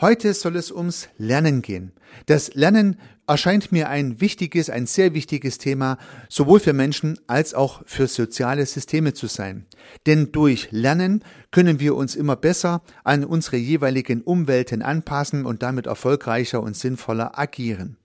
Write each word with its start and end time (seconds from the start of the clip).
Heute 0.00 0.32
soll 0.32 0.54
es 0.54 0.70
ums 0.70 1.08
Lernen 1.18 1.60
gehen. 1.60 1.90
Das 2.26 2.54
Lernen 2.54 3.00
erscheint 3.26 3.72
mir 3.72 3.88
ein 3.88 4.20
wichtiges, 4.20 4.70
ein 4.70 4.86
sehr 4.86 5.12
wichtiges 5.12 5.58
Thema, 5.58 5.98
sowohl 6.28 6.60
für 6.60 6.72
Menschen 6.72 7.18
als 7.26 7.52
auch 7.52 7.82
für 7.84 8.06
soziale 8.06 8.64
Systeme 8.64 9.12
zu 9.12 9.26
sein. 9.26 9.66
Denn 10.06 10.30
durch 10.30 10.68
Lernen 10.70 11.24
können 11.50 11.80
wir 11.80 11.96
uns 11.96 12.14
immer 12.14 12.36
besser 12.36 12.82
an 13.02 13.24
unsere 13.24 13.56
jeweiligen 13.56 14.22
Umwelten 14.22 14.82
anpassen 14.82 15.44
und 15.44 15.64
damit 15.64 15.86
erfolgreicher 15.86 16.62
und 16.62 16.76
sinnvoller 16.76 17.36
agieren. 17.36 17.96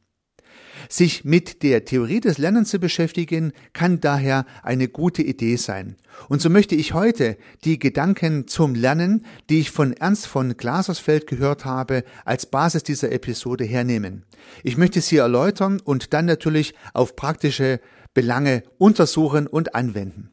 Sich 0.90 1.24
mit 1.24 1.64
der 1.64 1.86
Theorie 1.86 2.20
des 2.20 2.38
Lernens 2.38 2.70
zu 2.70 2.80
beschäftigen, 2.80 3.54
kann 3.74 4.00
daher 4.00 4.46
eine 4.62 4.88
gute 4.88 5.22
Idee 5.22 5.56
sein. 5.56 5.96
Und 6.30 6.42
so 6.42 6.50
möchte 6.50 6.76
ich 6.76 6.94
heute 6.94 7.38
die 7.64 7.80
Gedanken 7.80 8.48
zum 8.48 8.76
Lernen, 8.76 9.26
die 9.50 9.60
ich 9.60 9.72
von 9.72 9.94
Ernst 9.94 10.28
von 10.28 10.56
Glasersfeld 10.58 11.28
gehört 11.28 11.66
habe, 11.66 12.04
als 12.26 12.46
Basis 12.46 12.84
dieser 12.84 13.12
Episode 13.12 13.64
hernehmen. 13.64 14.24
Ich 14.64 14.78
möchte 14.78 15.02
sie 15.02 15.18
erläutern 15.18 15.82
und 15.84 16.14
dann 16.14 16.26
natürlich 16.26 16.74
auf 16.94 17.16
praktische 17.16 17.80
Belange 18.14 18.64
untersuchen 18.78 19.48
und 19.48 19.76
anwenden. 19.76 20.30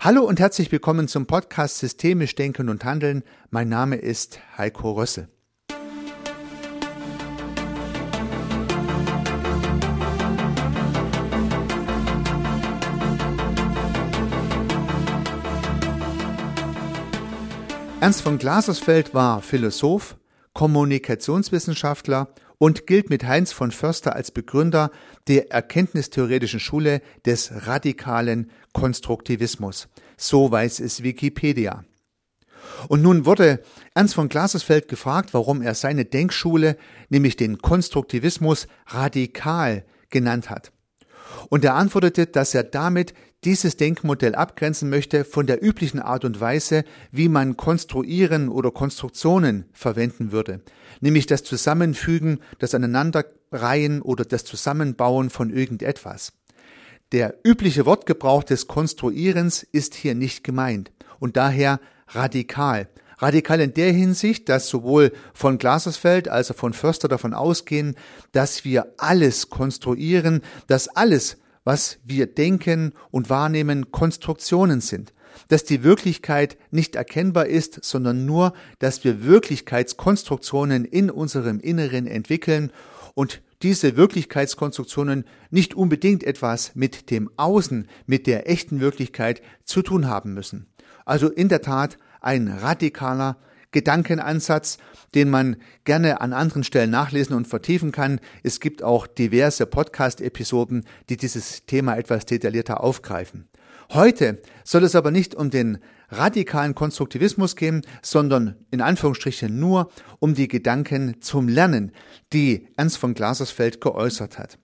Hallo 0.00 0.22
und 0.24 0.40
herzlich 0.40 0.70
willkommen 0.72 1.08
zum 1.08 1.26
Podcast 1.26 1.78
Systemisch 1.78 2.34
Denken 2.34 2.68
und 2.68 2.84
Handeln. 2.84 3.22
Mein 3.50 3.68
Name 3.68 3.96
ist 3.96 4.40
Heiko 4.58 4.92
Rösse. 4.92 5.28
Ernst 18.04 18.20
von 18.20 18.36
Glasersfeld 18.36 19.14
war 19.14 19.40
Philosoph, 19.40 20.18
Kommunikationswissenschaftler 20.52 22.28
und 22.58 22.86
gilt 22.86 23.08
mit 23.08 23.24
Heinz 23.24 23.50
von 23.50 23.70
Förster 23.70 24.14
als 24.14 24.30
Begründer 24.30 24.90
der 25.26 25.50
erkenntnistheoretischen 25.50 26.60
Schule 26.60 27.00
des 27.24 27.66
radikalen 27.66 28.50
Konstruktivismus. 28.74 29.88
So 30.18 30.50
weiß 30.50 30.80
es 30.80 31.02
Wikipedia. 31.02 31.86
Und 32.88 33.00
nun 33.00 33.24
wurde 33.24 33.62
Ernst 33.94 34.16
von 34.16 34.28
Glasersfeld 34.28 34.88
gefragt, 34.88 35.32
warum 35.32 35.62
er 35.62 35.74
seine 35.74 36.04
Denkschule, 36.04 36.76
nämlich 37.08 37.36
den 37.36 37.56
Konstruktivismus, 37.62 38.66
radikal 38.86 39.82
genannt 40.10 40.50
hat. 40.50 40.73
Und 41.48 41.64
er 41.64 41.74
antwortete, 41.74 42.26
dass 42.26 42.54
er 42.54 42.64
damit 42.64 43.14
dieses 43.44 43.76
Denkmodell 43.76 44.34
abgrenzen 44.34 44.88
möchte 44.88 45.24
von 45.24 45.46
der 45.46 45.62
üblichen 45.62 46.00
Art 46.00 46.24
und 46.24 46.40
Weise, 46.40 46.84
wie 47.10 47.28
man 47.28 47.56
konstruieren 47.56 48.48
oder 48.48 48.70
Konstruktionen 48.70 49.66
verwenden 49.72 50.32
würde, 50.32 50.60
nämlich 51.00 51.26
das 51.26 51.44
Zusammenfügen, 51.44 52.40
das 52.58 52.74
Aneinanderreihen 52.74 54.00
oder 54.00 54.24
das 54.24 54.44
Zusammenbauen 54.44 55.30
von 55.30 55.50
irgendetwas. 55.50 56.32
Der 57.12 57.34
übliche 57.44 57.86
Wortgebrauch 57.86 58.44
des 58.44 58.66
Konstruierens 58.66 59.62
ist 59.62 59.94
hier 59.94 60.14
nicht 60.14 60.42
gemeint 60.42 60.90
und 61.20 61.36
daher 61.36 61.80
radikal. 62.08 62.88
Radikal 63.18 63.60
in 63.60 63.74
der 63.74 63.92
Hinsicht, 63.92 64.48
dass 64.48 64.68
sowohl 64.68 65.12
von 65.32 65.58
Glasersfeld 65.58 66.28
als 66.28 66.50
auch 66.50 66.56
von 66.56 66.72
Förster 66.72 67.08
davon 67.08 67.34
ausgehen, 67.34 67.96
dass 68.32 68.64
wir 68.64 68.94
alles 68.98 69.50
konstruieren, 69.50 70.42
dass 70.66 70.88
alles 70.88 71.38
was 71.64 71.98
wir 72.04 72.26
denken 72.26 72.92
und 73.10 73.30
wahrnehmen, 73.30 73.90
Konstruktionen 73.90 74.80
sind, 74.80 75.12
dass 75.48 75.64
die 75.64 75.82
Wirklichkeit 75.82 76.56
nicht 76.70 76.94
erkennbar 76.94 77.46
ist, 77.46 77.82
sondern 77.82 78.26
nur, 78.26 78.52
dass 78.78 79.02
wir 79.02 79.24
Wirklichkeitskonstruktionen 79.24 80.84
in 80.84 81.10
unserem 81.10 81.58
Inneren 81.58 82.06
entwickeln 82.06 82.70
und 83.14 83.42
diese 83.62 83.96
Wirklichkeitskonstruktionen 83.96 85.24
nicht 85.50 85.74
unbedingt 85.74 86.22
etwas 86.22 86.72
mit 86.74 87.10
dem 87.10 87.30
Außen, 87.36 87.88
mit 88.06 88.26
der 88.26 88.48
echten 88.50 88.80
Wirklichkeit 88.80 89.40
zu 89.64 89.80
tun 89.80 90.06
haben 90.06 90.34
müssen. 90.34 90.66
Also 91.06 91.30
in 91.30 91.48
der 91.48 91.62
Tat 91.62 91.96
ein 92.24 92.48
radikaler 92.48 93.36
Gedankenansatz, 93.74 94.78
den 95.14 95.30
man 95.30 95.56
gerne 95.84 96.20
an 96.20 96.32
anderen 96.32 96.64
Stellen 96.64 96.90
nachlesen 96.90 97.34
und 97.34 97.48
vertiefen 97.48 97.92
kann. 97.92 98.20
Es 98.42 98.60
gibt 98.60 98.82
auch 98.82 99.06
diverse 99.06 99.66
Podcast-Episoden, 99.66 100.84
die 101.08 101.16
dieses 101.16 101.66
Thema 101.66 101.96
etwas 101.96 102.24
detaillierter 102.24 102.82
aufgreifen. 102.82 103.48
Heute 103.90 104.40
soll 104.62 104.84
es 104.84 104.94
aber 104.94 105.10
nicht 105.10 105.34
um 105.34 105.50
den 105.50 105.78
radikalen 106.08 106.74
Konstruktivismus 106.74 107.56
gehen, 107.56 107.82
sondern 108.00 108.56
in 108.70 108.80
Anführungsstrichen 108.80 109.58
nur 109.58 109.90
um 110.20 110.34
die 110.34 110.48
Gedanken 110.48 111.20
zum 111.20 111.48
Lernen, 111.48 111.92
die 112.32 112.68
Ernst 112.76 112.98
von 112.98 113.14
Glasersfeld 113.14 113.80
geäußert 113.80 114.38
hat. 114.38 114.58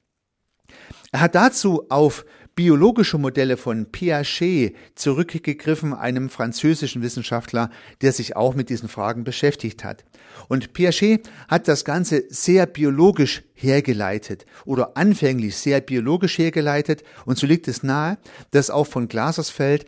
Er 1.13 1.21
hat 1.21 1.35
dazu 1.35 1.87
auf 1.91 2.25
biologische 2.55 3.19
Modelle 3.19 3.57
von 3.57 3.87
Piaget 3.87 4.77
zurückgegriffen, 4.95 5.95
einem 5.95 6.29
französischen 6.29 7.03
Wissenschaftler, 7.03 7.71
der 8.03 8.13
sich 8.13 8.37
auch 8.37 8.55
mit 8.55 8.69
diesen 8.69 8.89
Fragen 8.89 9.25
beschäftigt 9.25 9.85
hat. 9.85 10.05
Und 10.49 10.73
Piaget 10.73 11.31
hat 11.49 11.69
das 11.69 11.85
Ganze 11.85 12.25
sehr 12.29 12.67
biologisch 12.67 13.43
hergeleitet 13.55 14.47
oder 14.65 14.97
anfänglich 14.97 15.57
sehr 15.57 15.81
biologisch 15.81 16.39
hergeleitet 16.39 17.03
und 17.25 17.39
so 17.39 17.47
liegt 17.47 17.69
es 17.69 17.83
nahe, 17.83 18.19
dass 18.51 18.71
auch 18.71 18.87
von 18.87 19.09
Glasersfeld 19.09 19.87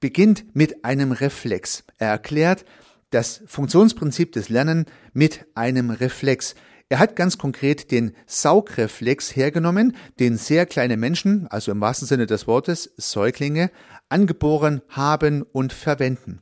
beginnt 0.00 0.54
mit 0.54 0.84
einem 0.84 1.12
Reflex. 1.12 1.84
Er 1.98 2.08
erklärt 2.08 2.64
das 3.10 3.42
Funktionsprinzip 3.46 4.32
des 4.32 4.48
Lernen 4.48 4.86
mit 5.12 5.46
einem 5.54 5.90
Reflex. 5.90 6.54
Er 6.90 6.98
hat 6.98 7.16
ganz 7.16 7.36
konkret 7.36 7.90
den 7.90 8.14
Saugreflex 8.26 9.36
hergenommen, 9.36 9.94
den 10.20 10.38
sehr 10.38 10.64
kleine 10.64 10.96
Menschen, 10.96 11.46
also 11.48 11.70
im 11.70 11.80
wahrsten 11.80 12.08
Sinne 12.08 12.26
des 12.26 12.46
Wortes 12.46 12.92
Säuglinge, 12.96 13.70
angeboren 14.08 14.80
haben 14.88 15.42
und 15.42 15.74
verwenden. 15.74 16.40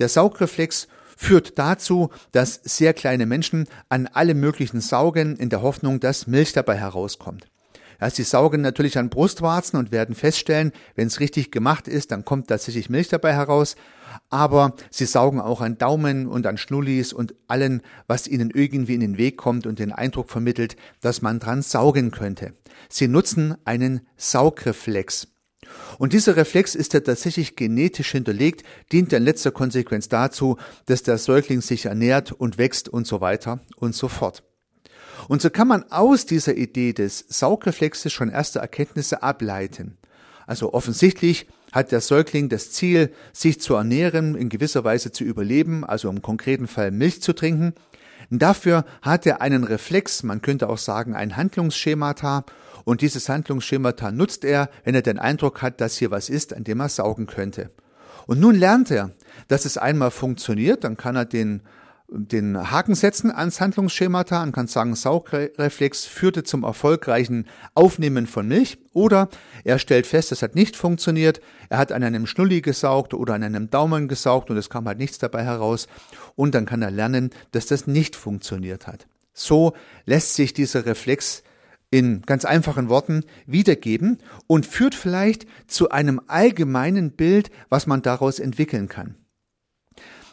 Der 0.00 0.08
Saugreflex 0.08 0.88
führt 1.16 1.58
dazu, 1.58 2.10
dass 2.32 2.54
sehr 2.64 2.94
kleine 2.94 3.26
Menschen 3.26 3.68
an 3.88 4.08
alle 4.08 4.34
möglichen 4.34 4.80
saugen 4.80 5.36
in 5.36 5.50
der 5.50 5.62
Hoffnung, 5.62 6.00
dass 6.00 6.26
Milch 6.26 6.52
dabei 6.52 6.76
herauskommt. 6.76 7.46
Ja, 8.00 8.10
sie 8.10 8.22
saugen 8.22 8.62
natürlich 8.62 8.98
an 8.98 9.10
Brustwarzen 9.10 9.78
und 9.78 9.92
werden 9.92 10.14
feststellen, 10.14 10.72
wenn 10.94 11.08
es 11.08 11.20
richtig 11.20 11.50
gemacht 11.50 11.88
ist, 11.88 12.10
dann 12.10 12.24
kommt 12.24 12.48
tatsächlich 12.48 12.88
Milch 12.88 13.08
dabei 13.08 13.34
heraus. 13.34 13.76
Aber 14.28 14.74
sie 14.90 15.04
saugen 15.04 15.40
auch 15.40 15.60
an 15.60 15.78
Daumen 15.78 16.26
und 16.26 16.46
an 16.46 16.56
Schnullis 16.56 17.12
und 17.12 17.34
allen, 17.46 17.82
was 18.06 18.26
ihnen 18.26 18.50
irgendwie 18.50 18.94
in 18.94 19.00
den 19.00 19.18
Weg 19.18 19.36
kommt 19.36 19.66
und 19.66 19.78
den 19.78 19.92
Eindruck 19.92 20.30
vermittelt, 20.30 20.76
dass 21.00 21.22
man 21.22 21.38
dran 21.38 21.62
saugen 21.62 22.10
könnte. 22.10 22.54
Sie 22.88 23.06
nutzen 23.06 23.56
einen 23.64 24.00
Saugreflex. 24.16 25.28
Und 25.98 26.12
dieser 26.12 26.36
Reflex 26.36 26.74
ist 26.74 26.94
ja 26.94 27.00
tatsächlich 27.00 27.54
genetisch 27.54 28.12
hinterlegt, 28.12 28.64
dient 28.90 29.12
in 29.12 29.22
letzter 29.22 29.52
Konsequenz 29.52 30.08
dazu, 30.08 30.56
dass 30.86 31.02
der 31.02 31.18
Säugling 31.18 31.60
sich 31.60 31.86
ernährt 31.86 32.32
und 32.32 32.58
wächst 32.58 32.88
und 32.88 33.06
so 33.06 33.20
weiter 33.20 33.60
und 33.76 33.94
so 33.94 34.08
fort. 34.08 34.42
Und 35.28 35.42
so 35.42 35.50
kann 35.50 35.68
man 35.68 35.84
aus 35.90 36.26
dieser 36.26 36.56
Idee 36.56 36.92
des 36.92 37.24
Saugreflexes 37.28 38.12
schon 38.12 38.30
erste 38.30 38.58
Erkenntnisse 38.58 39.22
ableiten. 39.22 39.96
Also 40.46 40.72
offensichtlich 40.72 41.46
hat 41.72 41.92
der 41.92 42.00
Säugling 42.00 42.48
das 42.48 42.72
Ziel, 42.72 43.12
sich 43.32 43.60
zu 43.60 43.74
ernähren, 43.74 44.34
in 44.34 44.48
gewisser 44.48 44.82
Weise 44.84 45.12
zu 45.12 45.24
überleben, 45.24 45.84
also 45.84 46.08
im 46.08 46.22
konkreten 46.22 46.66
Fall 46.66 46.90
Milch 46.90 47.22
zu 47.22 47.32
trinken. 47.32 47.74
Dafür 48.30 48.84
hat 49.02 49.26
er 49.26 49.40
einen 49.40 49.64
Reflex, 49.64 50.22
man 50.22 50.42
könnte 50.42 50.68
auch 50.68 50.78
sagen 50.78 51.14
ein 51.14 51.36
Handlungsschemata, 51.36 52.44
und 52.84 53.02
dieses 53.02 53.28
Handlungsschemata 53.28 54.10
nutzt 54.10 54.44
er, 54.44 54.70
wenn 54.84 54.94
er 54.94 55.02
den 55.02 55.18
Eindruck 55.18 55.62
hat, 55.62 55.80
dass 55.80 55.98
hier 55.98 56.10
was 56.10 56.28
ist, 56.28 56.54
an 56.54 56.64
dem 56.64 56.80
er 56.80 56.88
saugen 56.88 57.26
könnte. 57.26 57.70
Und 58.26 58.40
nun 58.40 58.54
lernt 58.54 58.90
er, 58.90 59.10
dass 59.48 59.64
es 59.64 59.78
einmal 59.78 60.10
funktioniert, 60.10 60.84
dann 60.84 60.96
kann 60.96 61.16
er 61.16 61.24
den 61.24 61.62
den 62.12 62.70
Haken 62.70 62.94
setzen 62.94 63.30
ans 63.30 63.60
Handlungsschemata 63.60 64.42
und 64.42 64.52
kann 64.52 64.66
sagen, 64.66 64.94
Saugreflex 64.94 66.06
führte 66.06 66.42
zum 66.42 66.64
erfolgreichen 66.64 67.46
Aufnehmen 67.74 68.26
von 68.26 68.48
Milch 68.48 68.78
oder 68.92 69.28
er 69.64 69.78
stellt 69.78 70.06
fest, 70.06 70.32
es 70.32 70.42
hat 70.42 70.54
nicht 70.54 70.76
funktioniert, 70.76 71.40
er 71.68 71.78
hat 71.78 71.92
an 71.92 72.02
einem 72.02 72.26
Schnulli 72.26 72.60
gesaugt 72.60 73.14
oder 73.14 73.34
an 73.34 73.44
einem 73.44 73.70
Daumen 73.70 74.08
gesaugt 74.08 74.50
und 74.50 74.56
es 74.56 74.70
kam 74.70 74.86
halt 74.86 74.98
nichts 74.98 75.18
dabei 75.18 75.44
heraus 75.44 75.86
und 76.34 76.54
dann 76.54 76.66
kann 76.66 76.82
er 76.82 76.90
lernen, 76.90 77.30
dass 77.52 77.66
das 77.66 77.86
nicht 77.86 78.16
funktioniert 78.16 78.86
hat. 78.86 79.06
So 79.32 79.74
lässt 80.04 80.34
sich 80.34 80.52
dieser 80.52 80.86
Reflex 80.86 81.44
in 81.90 82.22
ganz 82.22 82.44
einfachen 82.44 82.88
Worten 82.88 83.24
wiedergeben 83.46 84.18
und 84.46 84.66
führt 84.66 84.94
vielleicht 84.94 85.46
zu 85.66 85.90
einem 85.90 86.20
allgemeinen 86.26 87.12
Bild, 87.12 87.50
was 87.68 87.86
man 87.86 88.02
daraus 88.02 88.38
entwickeln 88.38 88.88
kann. 88.88 89.16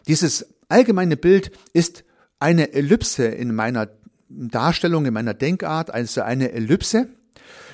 Dieses 0.07 0.56
allgemeine 0.69 1.17
Bild 1.17 1.51
ist 1.73 2.03
eine 2.39 2.73
Ellipse 2.73 3.25
in 3.25 3.53
meiner 3.53 3.89
Darstellung, 4.29 5.05
in 5.05 5.13
meiner 5.13 5.33
Denkart, 5.33 5.93
also 5.93 6.21
eine 6.21 6.51
Ellipse, 6.51 7.09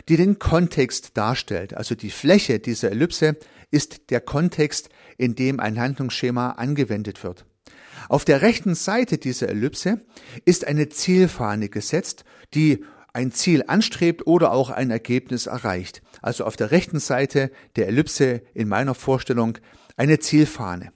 die 0.07 0.17
den 0.17 0.39
Kontext 0.39 1.17
darstellt. 1.17 1.73
Also 1.73 1.95
die 1.95 2.11
Fläche 2.11 2.59
dieser 2.59 2.91
Ellipse 2.91 3.37
ist 3.71 4.09
der 4.11 4.21
Kontext, 4.21 4.89
in 5.17 5.35
dem 5.35 5.59
ein 5.59 5.79
Handlungsschema 5.79 6.51
angewendet 6.51 7.23
wird. 7.23 7.45
Auf 8.09 8.25
der 8.25 8.41
rechten 8.41 8.75
Seite 8.75 9.17
dieser 9.17 9.49
Ellipse 9.49 10.01
ist 10.45 10.67
eine 10.67 10.89
Zielfahne 10.89 11.69
gesetzt, 11.69 12.25
die 12.53 12.83
ein 13.13 13.31
Ziel 13.31 13.63
anstrebt 13.67 14.27
oder 14.27 14.51
auch 14.51 14.69
ein 14.69 14.91
Ergebnis 14.91 15.45
erreicht. 15.45 16.01
Also 16.21 16.45
auf 16.45 16.55
der 16.55 16.71
rechten 16.71 16.99
Seite 16.99 17.51
der 17.75 17.87
Ellipse 17.87 18.41
in 18.53 18.67
meiner 18.67 18.95
Vorstellung 18.95 19.57
eine 19.95 20.19
Zielfahne. 20.19 20.91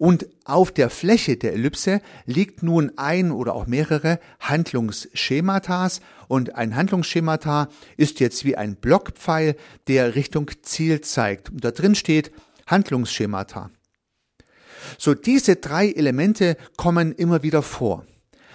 Und 0.00 0.28
auf 0.46 0.72
der 0.72 0.88
Fläche 0.88 1.36
der 1.36 1.52
Ellipse 1.52 2.00
liegt 2.24 2.62
nun 2.62 2.90
ein 2.96 3.30
oder 3.30 3.54
auch 3.54 3.66
mehrere 3.66 4.18
Handlungsschematas 4.40 6.00
und 6.26 6.54
ein 6.54 6.74
Handlungsschemata 6.74 7.68
ist 7.98 8.18
jetzt 8.18 8.46
wie 8.46 8.56
ein 8.56 8.76
Blockpfeil, 8.76 9.56
der 9.88 10.14
Richtung 10.14 10.50
Ziel 10.62 11.02
zeigt. 11.02 11.50
Und 11.50 11.66
da 11.66 11.70
drin 11.70 11.94
steht 11.94 12.32
Handlungsschemata. 12.66 13.70
So 14.96 15.12
diese 15.12 15.56
drei 15.56 15.90
Elemente 15.90 16.56
kommen 16.78 17.12
immer 17.12 17.42
wieder 17.42 17.60
vor. 17.60 18.06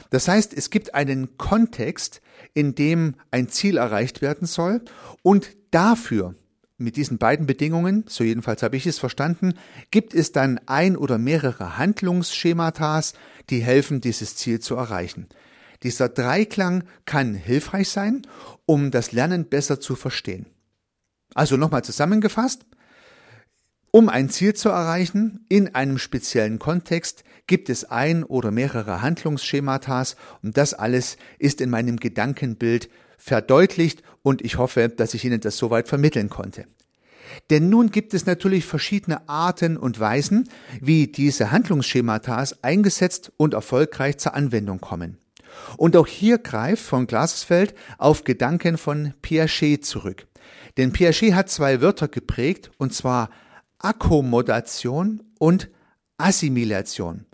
Das 0.09 0.27
heißt, 0.27 0.51
es 0.51 0.71
gibt 0.71 0.95
einen 0.95 1.37
Kontext, 1.37 2.21
in 2.55 2.73
dem 2.73 3.17
ein 3.29 3.49
Ziel 3.49 3.77
erreicht 3.77 4.23
werden 4.23 4.47
soll 4.47 4.81
und 5.21 5.51
dafür 5.69 6.33
mit 6.77 6.97
diesen 6.97 7.17
beiden 7.17 7.45
Bedingungen, 7.45 8.03
so 8.07 8.23
jedenfalls 8.23 8.61
habe 8.63 8.75
ich 8.75 8.85
es 8.85 8.99
verstanden, 8.99 9.53
gibt 9.91 10.13
es 10.13 10.31
dann 10.31 10.59
ein 10.65 10.97
oder 10.97 11.17
mehrere 11.17 11.77
Handlungsschematas, 11.77 13.13
die 13.49 13.61
helfen, 13.61 14.01
dieses 14.01 14.35
Ziel 14.35 14.59
zu 14.59 14.75
erreichen. 14.75 15.27
Dieser 15.83 16.09
Dreiklang 16.09 16.83
kann 17.05 17.33
hilfreich 17.33 17.89
sein, 17.89 18.23
um 18.65 18.91
das 18.91 19.11
Lernen 19.11 19.45
besser 19.45 19.79
zu 19.79 19.95
verstehen. 19.95 20.47
Also 21.33 21.57
nochmal 21.57 21.83
zusammengefasst, 21.83 22.65
um 23.91 24.09
ein 24.09 24.29
Ziel 24.29 24.53
zu 24.53 24.69
erreichen 24.69 25.45
in 25.47 25.73
einem 25.73 25.97
speziellen 25.97 26.59
Kontext 26.59 27.23
gibt 27.47 27.69
es 27.69 27.85
ein 27.85 28.23
oder 28.25 28.51
mehrere 28.51 29.01
Handlungsschematas 29.01 30.17
und 30.41 30.57
das 30.57 30.73
alles 30.73 31.15
ist 31.39 31.61
in 31.61 31.69
meinem 31.69 31.97
Gedankenbild 31.97 32.89
verdeutlicht 33.25 34.03
und 34.21 34.43
ich 34.43 34.59
hoffe, 34.59 34.87
dass 34.87 35.15
ich 35.15 35.25
Ihnen 35.25 35.41
das 35.41 35.57
soweit 35.57 35.87
vermitteln 35.87 36.29
konnte. 36.29 36.67
Denn 37.49 37.69
nun 37.69 37.89
gibt 37.89 38.13
es 38.13 38.27
natürlich 38.27 38.65
verschiedene 38.65 39.27
Arten 39.27 39.77
und 39.77 39.99
Weisen, 39.99 40.47
wie 40.79 41.07
diese 41.07 41.49
Handlungsschematas 41.51 42.63
eingesetzt 42.63 43.31
und 43.37 43.55
erfolgreich 43.55 44.17
zur 44.19 44.35
Anwendung 44.35 44.79
kommen. 44.79 45.17
Und 45.75 45.97
auch 45.97 46.05
hier 46.05 46.37
greift 46.37 46.83
von 46.83 47.07
Glasfeld 47.07 47.73
auf 47.97 48.25
Gedanken 48.25 48.77
von 48.77 49.15
Piaget 49.23 49.83
zurück. 49.83 50.27
Denn 50.77 50.93
Piaget 50.93 51.33
hat 51.33 51.49
zwei 51.49 51.81
Wörter 51.81 52.07
geprägt, 52.07 52.69
und 52.77 52.93
zwar 52.93 53.31
Akkommodation 53.79 55.23
und 55.39 55.69
Assimilation. 56.17 57.25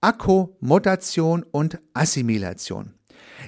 Akkommodation 0.00 1.44
und 1.44 1.78
Assimilation. 1.94 2.97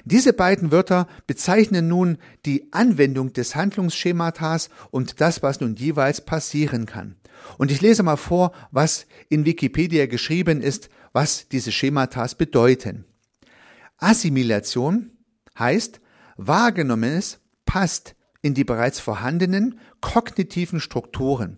Diese 0.05 0.33
beiden 0.33 0.71
Wörter 0.71 1.07
bezeichnen 1.27 1.87
nun 1.87 2.17
die 2.45 2.71
Anwendung 2.71 3.33
des 3.33 3.55
Handlungsschematas 3.55 4.69
und 4.89 5.21
das, 5.21 5.43
was 5.43 5.59
nun 5.59 5.75
jeweils 5.75 6.21
passieren 6.21 6.85
kann. 6.85 7.15
Und 7.57 7.71
ich 7.71 7.81
lese 7.81 8.03
mal 8.03 8.17
vor, 8.17 8.51
was 8.71 9.05
in 9.29 9.45
Wikipedia 9.45 10.05
geschrieben 10.05 10.61
ist, 10.61 10.89
was 11.13 11.47
diese 11.49 11.71
Schematas 11.71 12.35
bedeuten. 12.35 13.05
Assimilation 13.97 15.11
heißt, 15.57 16.01
wahrgenommenes 16.37 17.39
passt 17.65 18.15
in 18.41 18.53
die 18.53 18.63
bereits 18.63 18.99
vorhandenen 18.99 19.79
kognitiven 19.99 20.79
Strukturen. 20.79 21.57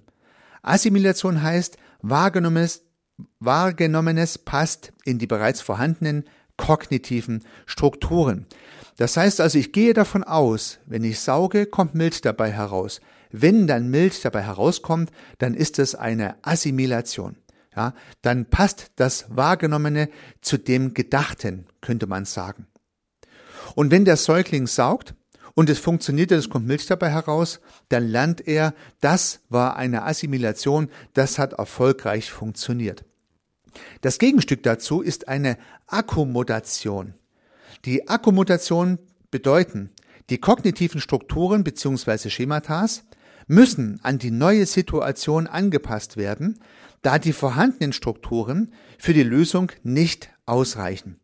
Assimilation 0.61 1.41
heißt, 1.41 1.77
wahrgenommenes, 2.01 2.83
wahrgenommenes 3.39 4.37
passt 4.37 4.93
in 5.05 5.19
die 5.19 5.27
bereits 5.27 5.61
vorhandenen 5.61 6.25
kognitiven 6.57 7.43
Strukturen. 7.65 8.45
Das 8.97 9.17
heißt 9.17 9.41
also, 9.41 9.57
ich 9.57 9.71
gehe 9.71 9.93
davon 9.93 10.23
aus, 10.23 10.79
wenn 10.85 11.03
ich 11.03 11.19
sauge, 11.19 11.65
kommt 11.65 11.95
Milch 11.95 12.21
dabei 12.21 12.51
heraus. 12.51 13.01
Wenn 13.31 13.65
dann 13.65 13.89
Milch 13.89 14.21
dabei 14.21 14.43
herauskommt, 14.43 15.11
dann 15.39 15.55
ist 15.55 15.79
es 15.79 15.95
eine 15.95 16.35
Assimilation. 16.43 17.37
Ja, 17.75 17.95
dann 18.21 18.45
passt 18.45 18.91
das 18.97 19.25
Wahrgenommene 19.29 20.09
zu 20.41 20.57
dem 20.57 20.93
Gedachten, 20.93 21.65
könnte 21.81 22.05
man 22.05 22.25
sagen. 22.25 22.67
Und 23.73 23.89
wenn 23.89 24.05
der 24.05 24.17
Säugling 24.17 24.67
saugt 24.67 25.15
und 25.55 25.71
es 25.71 25.79
funktioniert, 25.79 26.31
es 26.31 26.49
kommt 26.49 26.67
Milch 26.67 26.85
dabei 26.85 27.09
heraus, 27.09 27.59
dann 27.89 28.07
lernt 28.07 28.47
er, 28.47 28.75
das 29.01 29.39
war 29.49 29.75
eine 29.75 30.03
Assimilation, 30.03 30.89
das 31.13 31.39
hat 31.39 31.53
erfolgreich 31.53 32.31
funktioniert. 32.31 33.05
Das 34.01 34.19
Gegenstück 34.19 34.63
dazu 34.63 35.01
ist 35.01 35.27
eine 35.27 35.57
Akkommodation. 35.87 37.13
Die 37.85 38.07
Akkommodation 38.07 38.99
bedeuten, 39.31 39.89
die 40.29 40.37
kognitiven 40.37 41.01
Strukturen 41.01 41.63
bzw. 41.63 42.29
Schematas 42.29 43.03
müssen 43.47 43.99
an 44.03 44.19
die 44.19 44.31
neue 44.31 44.65
Situation 44.65 45.47
angepasst 45.47 46.17
werden, 46.17 46.59
da 47.01 47.19
die 47.19 47.33
vorhandenen 47.33 47.93
Strukturen 47.93 48.71
für 48.97 49.13
die 49.13 49.23
Lösung 49.23 49.71
nicht 49.83 50.29
ausreichen. 50.45 51.19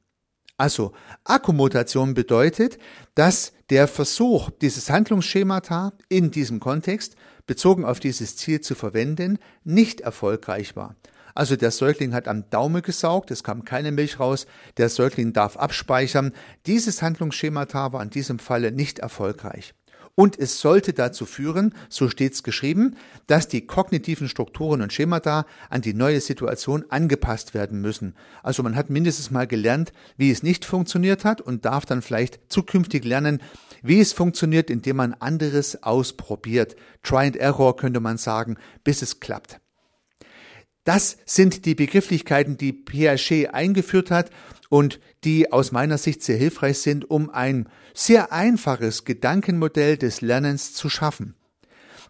Also 0.57 0.91
Akkommodation 1.23 2.13
bedeutet, 2.13 2.77
dass 3.15 3.53
der 3.69 3.87
Versuch, 3.87 4.49
dieses 4.49 4.89
Handlungsschemata 4.89 5.93
in 6.09 6.31
diesem 6.31 6.59
Kontext 6.59 7.15
bezogen 7.47 7.85
auf 7.85 8.01
dieses 8.01 8.35
Ziel 8.35 8.59
zu 8.59 8.75
verwenden, 8.75 9.39
nicht 9.63 10.01
erfolgreich 10.01 10.75
war. 10.75 10.95
Also 11.35 11.55
der 11.55 11.71
Säugling 11.71 12.13
hat 12.13 12.27
am 12.27 12.49
Daumen 12.49 12.81
gesaugt, 12.81 13.31
es 13.31 13.43
kam 13.43 13.65
keine 13.65 13.91
Milch 13.91 14.19
raus, 14.19 14.47
der 14.77 14.89
Säugling 14.89 15.33
darf 15.33 15.57
abspeichern. 15.57 16.33
Dieses 16.65 17.01
Handlungsschemata 17.01 17.93
war 17.93 18.03
in 18.03 18.09
diesem 18.09 18.39
Falle 18.39 18.71
nicht 18.71 18.99
erfolgreich. 18.99 19.73
Und 20.19 20.37
es 20.37 20.59
sollte 20.59 20.91
dazu 20.91 21.25
führen, 21.25 21.73
so 21.87 22.09
steht's 22.09 22.43
geschrieben, 22.43 22.97
dass 23.27 23.47
die 23.47 23.65
kognitiven 23.65 24.27
Strukturen 24.27 24.81
und 24.81 24.91
Schemata 24.91 25.45
an 25.69 25.81
die 25.81 25.93
neue 25.93 26.19
Situation 26.19 26.83
angepasst 26.89 27.53
werden 27.53 27.79
müssen. 27.79 28.15
Also 28.43 28.61
man 28.61 28.75
hat 28.75 28.89
mindestens 28.89 29.31
mal 29.31 29.47
gelernt, 29.47 29.93
wie 30.17 30.29
es 30.29 30.43
nicht 30.43 30.65
funktioniert 30.65 31.23
hat 31.23 31.39
und 31.39 31.63
darf 31.63 31.85
dann 31.85 32.01
vielleicht 32.01 32.41
zukünftig 32.51 33.05
lernen, 33.05 33.41
wie 33.81 34.01
es 34.01 34.11
funktioniert, 34.11 34.69
indem 34.69 34.97
man 34.97 35.13
anderes 35.13 35.83
ausprobiert. 35.83 36.75
Try 37.01 37.27
and 37.27 37.37
Error 37.37 37.77
könnte 37.77 38.01
man 38.01 38.17
sagen, 38.17 38.57
bis 38.83 39.01
es 39.01 39.21
klappt. 39.21 39.61
Das 40.83 41.17
sind 41.25 41.65
die 41.65 41.75
Begrifflichkeiten, 41.75 42.57
die 42.57 42.73
Piaget 42.73 43.53
eingeführt 43.53 44.11
hat 44.11 44.31
und 44.69 44.99
die 45.23 45.51
aus 45.51 45.71
meiner 45.71 45.97
Sicht 45.97 46.23
sehr 46.23 46.37
hilfreich 46.37 46.79
sind, 46.79 47.09
um 47.09 47.29
ein 47.29 47.67
sehr 47.93 48.31
einfaches 48.31 49.03
Gedankenmodell 49.03 49.97
des 49.97 50.21
Lernens 50.21 50.73
zu 50.73 50.89
schaffen. 50.89 51.35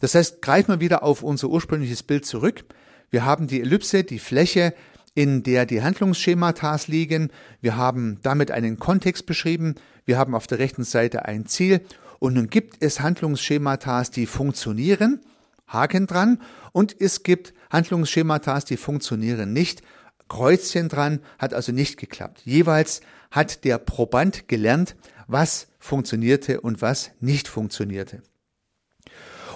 Das 0.01 0.15
heißt, 0.15 0.41
greifen 0.41 0.73
wir 0.73 0.79
wieder 0.79 1.03
auf 1.03 1.23
unser 1.23 1.49
ursprüngliches 1.49 2.03
Bild 2.03 2.25
zurück. 2.25 2.63
Wir 3.09 3.25
haben 3.25 3.47
die 3.47 3.61
Ellipse, 3.61 4.03
die 4.03 4.19
Fläche, 4.19 4.73
in 5.15 5.43
der 5.43 5.65
die 5.65 5.81
Handlungsschematas 5.81 6.87
liegen. 6.87 7.31
Wir 7.61 7.75
haben 7.75 8.19
damit 8.21 8.51
einen 8.51 8.77
Kontext 8.77 9.25
beschrieben. 9.25 9.75
Wir 10.05 10.17
haben 10.17 10.35
auf 10.35 10.47
der 10.47 10.59
rechten 10.59 10.83
Seite 10.83 11.25
ein 11.25 11.45
Ziel. 11.45 11.81
Und 12.19 12.35
nun 12.35 12.49
gibt 12.49 12.77
es 12.81 12.99
Handlungsschematas, 12.99 14.11
die 14.11 14.25
funktionieren. 14.25 15.21
Haken 15.67 16.07
dran. 16.07 16.41
Und 16.71 16.95
es 16.99 17.23
gibt 17.23 17.53
Handlungsschematas, 17.69 18.65
die 18.65 18.77
funktionieren 18.77 19.53
nicht. 19.53 19.81
Kreuzchen 20.27 20.89
dran, 20.89 21.21
hat 21.37 21.53
also 21.53 21.71
nicht 21.71 21.97
geklappt. 21.97 22.41
Jeweils 22.45 23.01
hat 23.31 23.63
der 23.63 23.77
Proband 23.77 24.47
gelernt, 24.47 24.95
was 25.27 25.67
funktionierte 25.79 26.61
und 26.61 26.81
was 26.81 27.11
nicht 27.19 27.47
funktionierte. 27.47 28.21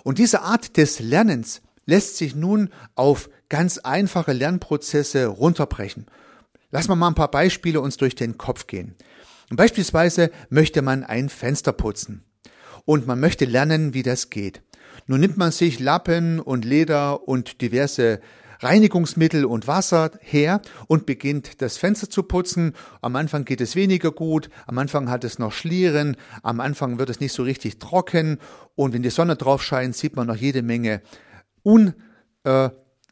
Und 0.03 0.17
diese 0.17 0.41
Art 0.41 0.77
des 0.77 1.00
Lernens 1.00 1.62
lässt 1.86 2.17
sich 2.17 2.36
nun 2.36 2.70
auf 2.96 3.29
ganz 3.50 3.77
einfache 3.77 4.34
Lernprozesse 4.34 5.27
runterbrechen. 5.27 6.08
Lassen 6.72 6.89
wir 6.89 6.96
mal 6.96 7.10
ein 7.10 7.15
paar 7.15 7.32
Beispiele 7.32 7.82
uns 7.82 7.98
durch 7.98 8.15
den 8.15 8.38
Kopf 8.38 8.67
gehen. 8.67 8.96
Beispielsweise 9.50 10.32
möchte 10.50 10.82
man 10.82 11.03
ein 11.03 11.29
Fenster 11.29 11.74
putzen 11.74 12.24
und 12.86 13.05
man 13.05 13.20
möchte 13.20 13.46
lernen, 13.46 13.93
wie 13.93 14.03
das 14.03 14.29
geht. 14.29 14.62
Nun 15.07 15.19
nimmt 15.19 15.38
man 15.38 15.51
sich 15.51 15.79
Lappen 15.79 16.39
und 16.39 16.65
Leder 16.65 17.27
und 17.27 17.62
diverse 17.62 18.22
Reinigungsmittel 18.63 19.45
und 19.45 19.67
Wasser 19.67 20.12
her 20.22 20.62
und 20.88 21.05
beginnt 21.05 21.62
das 21.62 21.77
Fenster 21.77 22.10
zu 22.10 22.24
putzen. 22.24 22.74
Am 23.01 23.15
Anfang 23.15 23.43
geht 23.43 23.62
es 23.62 23.75
weniger 23.75 24.12
gut, 24.12 24.50
am 24.65 24.77
Anfang 24.77 25.10
hat 25.10 25.24
es 25.24 25.38
noch 25.38 25.51
Schlieren, 25.51 26.15
am 26.41 26.62
Anfang 26.62 26.98
wird 26.98 27.10
es 27.10 27.19
nicht 27.19 27.33
so 27.33 27.43
richtig 27.43 27.79
trocken 27.79 28.39
und 28.75 28.93
wenn 28.93 29.03
die 29.03 29.10
Sonne 29.10 29.36
drauf 29.36 29.62
scheint, 29.62 29.95
sieht 29.95 30.15
man 30.15 30.27
noch 30.27 30.38
jede 30.38 30.62
Menge 30.62 31.01
Un, 31.65 31.93
äh, 32.43 32.69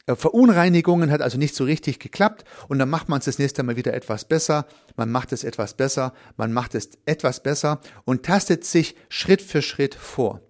Verunreinigungen, 0.08 1.12
hat 1.12 1.22
also 1.22 1.38
nicht 1.38 1.56
so 1.56 1.64
richtig 1.64 2.00
geklappt 2.00 2.44
und 2.68 2.80
dann 2.80 2.90
macht 2.90 3.08
man 3.08 3.20
es 3.20 3.26
das 3.26 3.40
nächste 3.40 3.64
Mal 3.64 3.76
wieder 3.76 3.94
etwas 3.94 4.26
besser, 4.26 4.66
man 4.96 5.12
macht 5.12 5.32
es 5.32 5.44
etwas 5.44 5.76
besser, 5.76 6.14
man 6.38 6.52
macht 6.54 6.76
es 6.76 6.90
etwas 7.06 7.44
besser 7.44 7.82
und 8.04 8.24
tastet 8.24 8.66
sich 8.66 8.96
Schritt 9.10 9.42
für 9.42 9.62
Schritt 9.62 9.96
vor. 9.96 10.42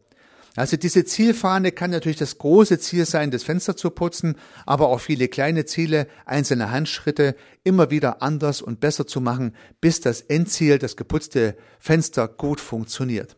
Also 0.55 0.75
diese 0.75 1.05
Zielfahne 1.05 1.72
kann 1.72 1.91
natürlich 1.91 2.17
das 2.17 2.38
große 2.38 2.77
Ziel 2.79 3.05
sein, 3.05 3.31
das 3.31 3.43
Fenster 3.43 3.77
zu 3.77 3.89
putzen, 3.89 4.36
aber 4.65 4.89
auch 4.89 5.00
viele 5.00 5.29
kleine 5.29 5.65
Ziele, 5.65 6.08
einzelne 6.25 6.72
Handschritte 6.72 7.36
immer 7.63 7.89
wieder 7.89 8.22
anders 8.22 8.62
und 8.62 8.81
besser 8.81 9.08
zu 9.08 9.22
machen, 9.22 9.55
bis 9.79 10.01
das 10.01 10.22
Endziel, 10.22 10.77
das 10.77 10.98
geputzte 10.98 11.55
Fenster 11.79 12.27
gut 12.27 12.60
funktioniert. 12.60 13.38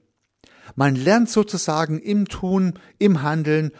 Man 0.75 0.96
lernt 0.96 1.29
sozusagen 1.29 2.00
im 2.00 2.27
Tun, 2.27 2.79
im 2.98 3.22
Handeln 3.22 3.72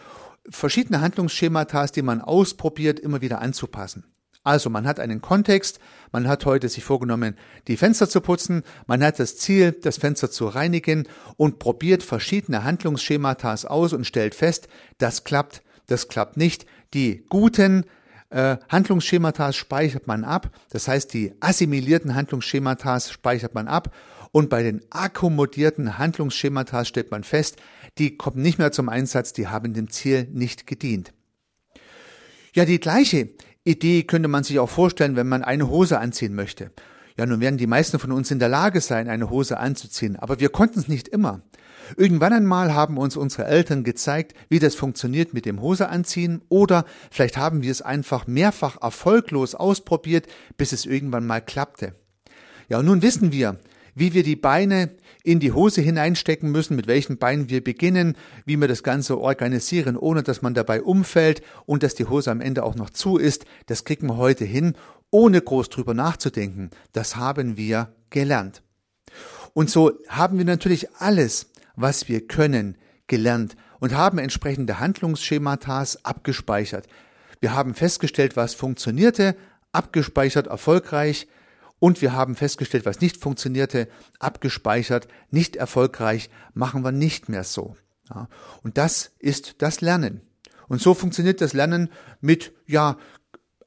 verschiedene 0.48 1.00
Handlungsschemata, 1.00 1.86
die 1.86 2.02
man 2.02 2.20
ausprobiert, 2.20 3.00
immer 3.00 3.20
wieder 3.20 3.40
anzupassen. 3.40 4.04
Also 4.44 4.68
man 4.68 4.86
hat 4.86 5.00
einen 5.00 5.22
Kontext, 5.22 5.80
man 6.12 6.28
hat 6.28 6.44
heute 6.44 6.68
sich 6.68 6.84
vorgenommen, 6.84 7.36
die 7.66 7.78
Fenster 7.78 8.08
zu 8.08 8.20
putzen, 8.20 8.62
man 8.86 9.02
hat 9.02 9.18
das 9.18 9.38
Ziel, 9.38 9.72
das 9.72 9.96
Fenster 9.96 10.30
zu 10.30 10.46
reinigen 10.46 11.08
und 11.38 11.58
probiert 11.58 12.02
verschiedene 12.02 12.62
Handlungsschemata 12.62 13.54
aus 13.66 13.94
und 13.94 14.06
stellt 14.06 14.34
fest, 14.34 14.68
das 14.98 15.24
klappt, 15.24 15.62
das 15.86 16.08
klappt 16.08 16.36
nicht. 16.36 16.66
Die 16.92 17.24
guten 17.30 17.86
äh, 18.28 18.58
Handlungsschemata 18.68 19.54
speichert 19.54 20.06
man 20.06 20.24
ab, 20.24 20.50
das 20.68 20.88
heißt 20.88 21.14
die 21.14 21.32
assimilierten 21.40 22.14
Handlungsschemata 22.14 23.00
speichert 23.00 23.54
man 23.54 23.66
ab 23.66 23.94
und 24.30 24.50
bei 24.50 24.62
den 24.62 24.82
akkommodierten 24.90 25.96
Handlungsschemata 25.96 26.84
stellt 26.84 27.10
man 27.10 27.24
fest, 27.24 27.56
die 27.96 28.18
kommen 28.18 28.42
nicht 28.42 28.58
mehr 28.58 28.72
zum 28.72 28.90
Einsatz, 28.90 29.32
die 29.32 29.48
haben 29.48 29.72
dem 29.72 29.88
Ziel 29.88 30.28
nicht 30.32 30.66
gedient. 30.66 31.14
Ja, 32.54 32.66
die 32.66 32.78
gleiche 32.78 33.30
Idee 33.64 34.02
könnte 34.02 34.28
man 34.28 34.44
sich 34.44 34.58
auch 34.58 34.68
vorstellen, 34.68 35.16
wenn 35.16 35.28
man 35.28 35.42
eine 35.42 35.68
Hose 35.68 35.98
anziehen 35.98 36.34
möchte. 36.34 36.70
Ja, 37.16 37.26
nun 37.26 37.40
werden 37.40 37.58
die 37.58 37.66
meisten 37.66 37.98
von 37.98 38.12
uns 38.12 38.30
in 38.30 38.38
der 38.38 38.48
Lage 38.48 38.80
sein, 38.80 39.08
eine 39.08 39.30
Hose 39.30 39.58
anzuziehen, 39.58 40.16
aber 40.16 40.40
wir 40.40 40.48
konnten 40.48 40.80
es 40.80 40.88
nicht 40.88 41.08
immer. 41.08 41.42
Irgendwann 41.96 42.32
einmal 42.32 42.74
haben 42.74 42.98
uns 42.98 43.16
unsere 43.16 43.44
Eltern 43.44 43.84
gezeigt, 43.84 44.34
wie 44.48 44.58
das 44.58 44.74
funktioniert 44.74 45.32
mit 45.32 45.46
dem 45.46 45.60
Hose 45.60 45.88
anziehen 45.88 46.42
oder 46.48 46.84
vielleicht 47.10 47.36
haben 47.36 47.62
wir 47.62 47.70
es 47.70 47.82
einfach 47.82 48.26
mehrfach 48.26 48.82
erfolglos 48.82 49.54
ausprobiert, 49.54 50.26
bis 50.56 50.72
es 50.72 50.86
irgendwann 50.86 51.26
mal 51.26 51.40
klappte. 51.40 51.94
Ja, 52.68 52.78
und 52.78 52.86
nun 52.86 53.02
wissen 53.02 53.32
wir, 53.32 53.58
wie 53.94 54.14
wir 54.14 54.22
die 54.22 54.36
Beine 54.36 54.90
in 55.22 55.40
die 55.40 55.52
Hose 55.52 55.80
hineinstecken 55.80 56.50
müssen, 56.50 56.76
mit 56.76 56.86
welchen 56.86 57.18
Beinen 57.18 57.48
wir 57.48 57.62
beginnen, 57.62 58.16
wie 58.44 58.56
wir 58.56 58.68
das 58.68 58.82
Ganze 58.82 59.18
organisieren, 59.18 59.96
ohne 59.96 60.22
dass 60.22 60.42
man 60.42 60.54
dabei 60.54 60.82
umfällt 60.82 61.42
und 61.66 61.82
dass 61.82 61.94
die 61.94 62.06
Hose 62.06 62.30
am 62.30 62.40
Ende 62.40 62.62
auch 62.62 62.74
noch 62.74 62.90
zu 62.90 63.16
ist, 63.16 63.44
das 63.66 63.84
kriegen 63.84 64.08
wir 64.08 64.16
heute 64.16 64.44
hin, 64.44 64.74
ohne 65.10 65.40
groß 65.40 65.68
drüber 65.68 65.94
nachzudenken. 65.94 66.70
Das 66.92 67.16
haben 67.16 67.56
wir 67.56 67.94
gelernt. 68.10 68.62
Und 69.52 69.70
so 69.70 69.92
haben 70.08 70.38
wir 70.38 70.44
natürlich 70.44 70.92
alles, 70.96 71.46
was 71.76 72.08
wir 72.08 72.26
können, 72.26 72.76
gelernt 73.06 73.56
und 73.80 73.94
haben 73.94 74.18
entsprechende 74.18 74.80
Handlungsschematas 74.80 76.04
abgespeichert. 76.04 76.86
Wir 77.40 77.54
haben 77.54 77.74
festgestellt, 77.74 78.36
was 78.36 78.54
funktionierte, 78.54 79.36
abgespeichert 79.72 80.46
erfolgreich, 80.46 81.28
und 81.84 82.00
wir 82.00 82.14
haben 82.14 82.34
festgestellt, 82.34 82.86
was 82.86 83.02
nicht 83.02 83.18
funktionierte, 83.18 83.88
abgespeichert, 84.18 85.06
nicht 85.30 85.54
erfolgreich, 85.54 86.30
machen 86.54 86.82
wir 86.82 86.92
nicht 86.92 87.28
mehr 87.28 87.44
so. 87.44 87.76
Ja, 88.08 88.30
und 88.62 88.78
das 88.78 89.12
ist 89.18 89.56
das 89.60 89.82
Lernen. 89.82 90.22
Und 90.66 90.80
so 90.80 90.94
funktioniert 90.94 91.42
das 91.42 91.52
Lernen 91.52 91.90
mit, 92.22 92.54
ja, 92.66 92.96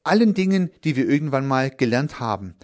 allen 0.02 0.34
Dingen, 0.34 0.72
die 0.82 0.96
wir 0.96 1.08
irgendwann 1.08 1.46
mal 1.46 1.70
gelernt 1.70 2.18
haben. 2.18 2.56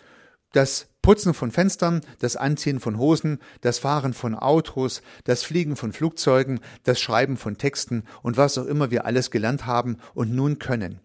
Das 0.51 0.89
Putzen 1.03 1.35
von 1.35 1.53
Fenstern, 1.53 2.01
das 2.19 2.35
Anziehen 2.35 2.81
von 2.81 2.99
Hosen, 2.99 3.39
das 3.61 3.79
Fahren 3.79 4.13
von 4.13 4.35
Autos, 4.35 5.03
das 5.23 5.45
Fliegen 5.45 5.77
von 5.77 5.93
Flugzeugen, 5.93 6.59
das 6.83 7.01
Schreiben 7.01 7.37
von 7.37 7.59
Texten 7.59 8.03
und 8.23 8.37
was 8.37 8.59
auch 8.59 8.67
immer 8.67 8.91
wir 8.91 9.07
alles 9.07 9.31
gelernt 9.31 9.67
haben 9.67 9.99
und 10.15 10.35
nun 10.35 10.59
können. 10.59 10.99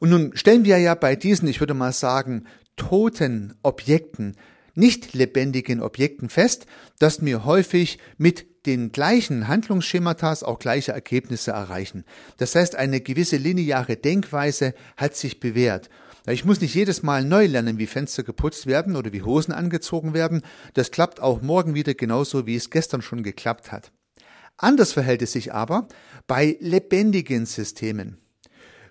Und 0.00 0.10
nun 0.10 0.36
stellen 0.36 0.66
wir 0.66 0.76
ja 0.76 0.94
bei 0.94 1.16
diesen, 1.16 1.48
ich 1.48 1.60
würde 1.60 1.72
mal 1.72 1.92
sagen, 1.92 2.44
toten 2.76 3.54
Objekten, 3.62 4.36
nicht 4.74 5.14
lebendigen 5.14 5.80
Objekten 5.80 6.28
fest, 6.28 6.66
dass 6.98 7.24
wir 7.24 7.44
häufig 7.44 7.98
mit 8.18 8.46
den 8.66 8.92
gleichen 8.92 9.46
Handlungsschematas 9.46 10.42
auch 10.42 10.58
gleiche 10.58 10.92
Ergebnisse 10.92 11.52
erreichen. 11.52 12.04
Das 12.38 12.54
heißt, 12.54 12.76
eine 12.76 13.00
gewisse 13.00 13.36
lineare 13.36 13.96
Denkweise 13.96 14.74
hat 14.96 15.16
sich 15.16 15.38
bewährt. 15.38 15.90
Ich 16.26 16.46
muss 16.46 16.62
nicht 16.62 16.74
jedes 16.74 17.02
Mal 17.02 17.22
neu 17.22 17.46
lernen, 17.46 17.78
wie 17.78 17.86
Fenster 17.86 18.22
geputzt 18.22 18.66
werden 18.66 18.96
oder 18.96 19.12
wie 19.12 19.22
Hosen 19.22 19.52
angezogen 19.52 20.14
werden. 20.14 20.42
Das 20.72 20.90
klappt 20.90 21.20
auch 21.20 21.42
morgen 21.42 21.74
wieder 21.74 21.92
genauso, 21.92 22.46
wie 22.46 22.56
es 22.56 22.70
gestern 22.70 23.02
schon 23.02 23.22
geklappt 23.22 23.70
hat. 23.70 23.92
Anders 24.56 24.92
verhält 24.92 25.20
es 25.20 25.32
sich 25.32 25.52
aber 25.52 25.88
bei 26.26 26.56
lebendigen 26.60 27.44
Systemen. 27.44 28.23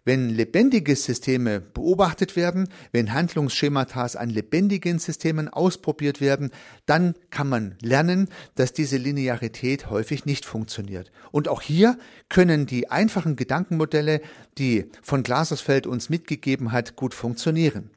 Wenn 0.06 0.30
lebendige 0.30 0.98
Systeme 0.98 1.62
beobachtet 1.62 2.36
werden, 2.36 2.68
wenn 2.92 3.14
Handlungsschematas 3.14 4.18
an 4.18 4.30
lebendigen 4.30 5.00
Systemen 5.00 5.48
ausprobiert 5.48 6.20
werden, 6.20 6.52
dann 6.86 7.16
kann 7.30 7.48
man 7.48 7.78
lernen, 7.82 8.28
dass 8.56 8.74
diese 8.74 8.98
Linearität 8.98 9.90
häufig 9.90 10.26
nicht 10.26 10.46
funktioniert. 10.46 11.10
Und 11.32 11.48
auch 11.48 11.62
hier 11.62 11.98
können 12.28 12.66
die 12.66 12.92
einfachen 12.92 13.38
Gedankenmodelle, 13.38 14.20
die 14.58 14.90
von 15.02 15.24
Glasersfeld 15.24 15.88
uns 15.88 16.10
mitgegeben 16.10 16.74
hat, 16.74 16.98
gut 16.98 17.14
funktionieren. 17.14 17.90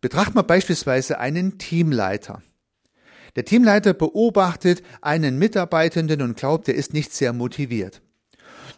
Betrachten 0.00 0.36
wir 0.36 0.44
beispielsweise 0.44 1.18
einen 1.18 1.58
Teamleiter. 1.58 2.40
Der 3.36 3.44
Teamleiter 3.44 3.92
beobachtet 3.92 4.82
einen 5.02 5.38
Mitarbeitenden 5.38 6.22
und 6.22 6.38
glaubt, 6.38 6.68
er 6.68 6.74
ist 6.74 6.94
nicht 6.94 7.12
sehr 7.12 7.34
motiviert. 7.34 8.00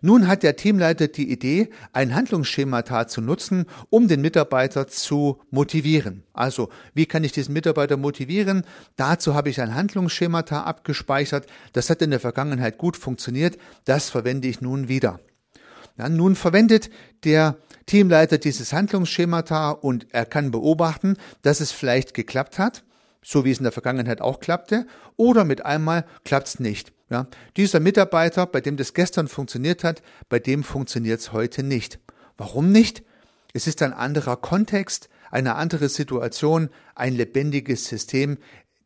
Nun 0.00 0.26
hat 0.26 0.42
der 0.42 0.56
Teamleiter 0.56 1.08
die 1.08 1.30
Idee, 1.30 1.70
ein 1.92 2.14
Handlungsschemata 2.14 3.06
zu 3.06 3.20
nutzen, 3.20 3.66
um 3.90 4.08
den 4.08 4.20
Mitarbeiter 4.20 4.86
zu 4.86 5.40
motivieren. 5.50 6.22
Also, 6.32 6.70
wie 6.94 7.06
kann 7.06 7.24
ich 7.24 7.32
diesen 7.32 7.52
Mitarbeiter 7.52 7.96
motivieren? 7.96 8.64
Dazu 8.96 9.34
habe 9.34 9.50
ich 9.50 9.60
ein 9.60 9.74
Handlungsschemata 9.74 10.62
abgespeichert. 10.62 11.46
Das 11.72 11.90
hat 11.90 12.02
in 12.02 12.10
der 12.10 12.20
Vergangenheit 12.20 12.78
gut 12.78 12.96
funktioniert. 12.96 13.58
Das 13.84 14.08
verwende 14.08 14.48
ich 14.48 14.60
nun 14.60 14.88
wieder. 14.88 15.20
Ja, 15.98 16.08
nun 16.08 16.34
verwendet 16.34 16.88
der 17.24 17.56
Teamleiter 17.84 18.38
dieses 18.38 18.72
Handlungsschemata 18.72 19.70
und 19.70 20.06
er 20.12 20.24
kann 20.24 20.50
beobachten, 20.50 21.16
dass 21.42 21.60
es 21.60 21.72
vielleicht 21.72 22.14
geklappt 22.14 22.58
hat, 22.58 22.84
so 23.22 23.44
wie 23.44 23.50
es 23.50 23.58
in 23.58 23.64
der 23.64 23.72
Vergangenheit 23.72 24.20
auch 24.20 24.40
klappte, 24.40 24.86
oder 25.16 25.44
mit 25.44 25.66
einmal 25.66 26.06
klappt 26.24 26.48
es 26.48 26.60
nicht. 26.60 26.92
Ja, 27.10 27.26
dieser 27.56 27.80
Mitarbeiter, 27.80 28.46
bei 28.46 28.60
dem 28.60 28.76
das 28.76 28.94
gestern 28.94 29.26
funktioniert 29.26 29.82
hat, 29.82 30.00
bei 30.28 30.38
dem 30.38 30.62
funktioniert 30.62 31.20
es 31.20 31.32
heute 31.32 31.64
nicht. 31.64 31.98
Warum 32.36 32.70
nicht? 32.70 33.02
Es 33.52 33.66
ist 33.66 33.82
ein 33.82 33.92
anderer 33.92 34.36
Kontext, 34.36 35.08
eine 35.32 35.56
andere 35.56 35.88
Situation, 35.88 36.70
ein 36.94 37.14
lebendiges 37.14 37.86
System. 37.86 38.38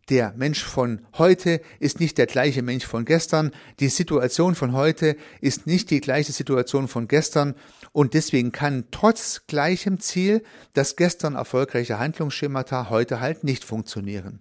Der 0.08 0.32
Mensch 0.36 0.64
von 0.64 1.06
heute 1.18 1.60
ist 1.80 2.00
nicht 2.00 2.16
der 2.16 2.26
gleiche 2.26 2.62
Mensch 2.62 2.86
von 2.86 3.04
gestern. 3.04 3.52
Die 3.80 3.88
Situation 3.88 4.54
von 4.54 4.72
heute 4.72 5.16
ist 5.42 5.66
nicht 5.66 5.90
die 5.90 6.00
gleiche 6.00 6.32
Situation 6.32 6.88
von 6.88 7.08
gestern. 7.08 7.54
Und 7.92 8.14
deswegen 8.14 8.52
kann 8.52 8.84
trotz 8.90 9.42
gleichem 9.46 10.00
Ziel 10.00 10.42
das 10.72 10.96
gestern 10.96 11.34
erfolgreiche 11.34 11.98
Handlungsschemata 11.98 12.88
heute 12.88 13.20
halt 13.20 13.44
nicht 13.44 13.64
funktionieren. 13.64 14.40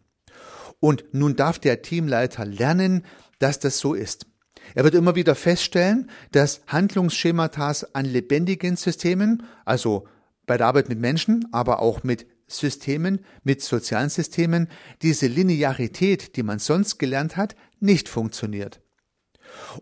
Und 0.79 1.05
nun 1.13 1.35
darf 1.35 1.59
der 1.59 1.81
Teamleiter 1.81 2.45
lernen, 2.45 3.05
dass 3.43 3.59
das 3.59 3.77
so 3.77 3.93
ist. 3.93 4.25
Er 4.73 4.85
wird 4.85 4.95
immer 4.95 5.15
wieder 5.15 5.35
feststellen, 5.35 6.09
dass 6.31 6.61
Handlungsschematas 6.67 7.93
an 7.93 8.05
lebendigen 8.05 8.77
Systemen, 8.77 9.43
also 9.65 10.07
bei 10.45 10.57
der 10.57 10.67
Arbeit 10.67 10.87
mit 10.87 10.99
Menschen, 10.99 11.45
aber 11.51 11.81
auch 11.81 12.03
mit 12.03 12.25
Systemen, 12.47 13.19
mit 13.43 13.61
sozialen 13.61 14.09
Systemen, 14.09 14.69
diese 15.01 15.27
Linearität, 15.27 16.37
die 16.37 16.43
man 16.43 16.59
sonst 16.59 16.99
gelernt 16.99 17.35
hat, 17.35 17.55
nicht 17.81 18.07
funktioniert. 18.07 18.79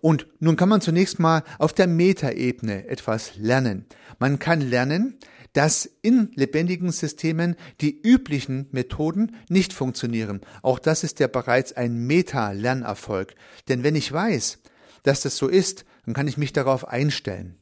Und 0.01 0.27
nun 0.39 0.55
kann 0.55 0.69
man 0.69 0.81
zunächst 0.81 1.19
mal 1.19 1.43
auf 1.59 1.73
der 1.73 1.87
Metaebene 1.87 2.87
etwas 2.87 3.35
lernen. 3.37 3.85
Man 4.17 4.39
kann 4.39 4.59
lernen, 4.59 5.19
dass 5.53 5.89
in 6.01 6.31
lebendigen 6.35 6.91
Systemen 6.91 7.55
die 7.81 7.99
üblichen 8.01 8.67
Methoden 8.71 9.35
nicht 9.49 9.73
funktionieren. 9.73 10.41
Auch 10.61 10.79
das 10.79 11.03
ist 11.03 11.19
ja 11.19 11.27
bereits 11.27 11.73
ein 11.73 12.07
Meta-Lernerfolg. 12.07 13.35
Denn 13.67 13.83
wenn 13.83 13.95
ich 13.95 14.11
weiß, 14.11 14.59
dass 15.03 15.21
das 15.21 15.37
so 15.37 15.47
ist, 15.47 15.85
dann 16.05 16.13
kann 16.13 16.27
ich 16.27 16.37
mich 16.37 16.53
darauf 16.53 16.87
einstellen. 16.87 17.57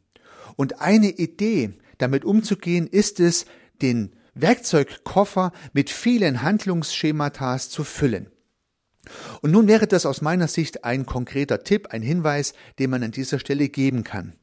Und 0.55 0.81
eine 0.81 1.09
Idee, 1.09 1.71
damit 1.97 2.25
umzugehen, 2.25 2.87
ist 2.87 3.19
es, 3.19 3.45
den 3.81 4.13
Werkzeugkoffer 4.33 5.51
mit 5.73 5.89
vielen 5.89 6.41
Handlungsschematas 6.41 7.69
zu 7.69 7.83
füllen. 7.83 8.29
Und 9.41 9.51
nun 9.51 9.67
wäre 9.67 9.87
das 9.87 10.05
aus 10.05 10.21
meiner 10.21 10.47
Sicht 10.47 10.83
ein 10.83 11.05
konkreter 11.05 11.63
Tipp, 11.63 11.87
ein 11.91 12.01
Hinweis, 12.01 12.53
den 12.77 12.89
man 12.89 13.03
an 13.03 13.11
dieser 13.11 13.39
Stelle 13.39 13.69
geben 13.69 14.03
kann. 14.03 14.33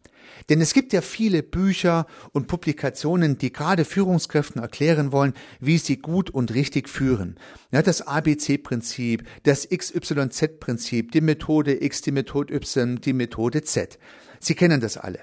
Denn 0.48 0.60
es 0.60 0.74
gibt 0.74 0.92
ja 0.92 1.00
viele 1.00 1.42
Bücher 1.42 2.06
und 2.32 2.46
Publikationen, 2.46 3.36
die 3.36 3.52
gerade 3.52 3.84
Führungskräften 3.84 4.62
erklären 4.62 5.10
wollen, 5.10 5.34
wie 5.60 5.78
sie 5.78 5.96
gut 5.96 6.30
und 6.30 6.54
richtig 6.54 6.88
führen. 6.88 7.36
Ja, 7.72 7.82
das 7.82 8.02
ABC-Prinzip, 8.02 9.24
das 9.42 9.68
XYZ-Prinzip, 9.68 11.10
die 11.10 11.20
Methode 11.20 11.82
X, 11.82 12.02
die 12.02 12.12
Methode 12.12 12.54
Y, 12.54 13.00
die 13.00 13.12
Methode 13.12 13.62
Z. 13.62 13.98
Sie 14.38 14.54
kennen 14.54 14.80
das 14.80 14.96
alle. 14.96 15.20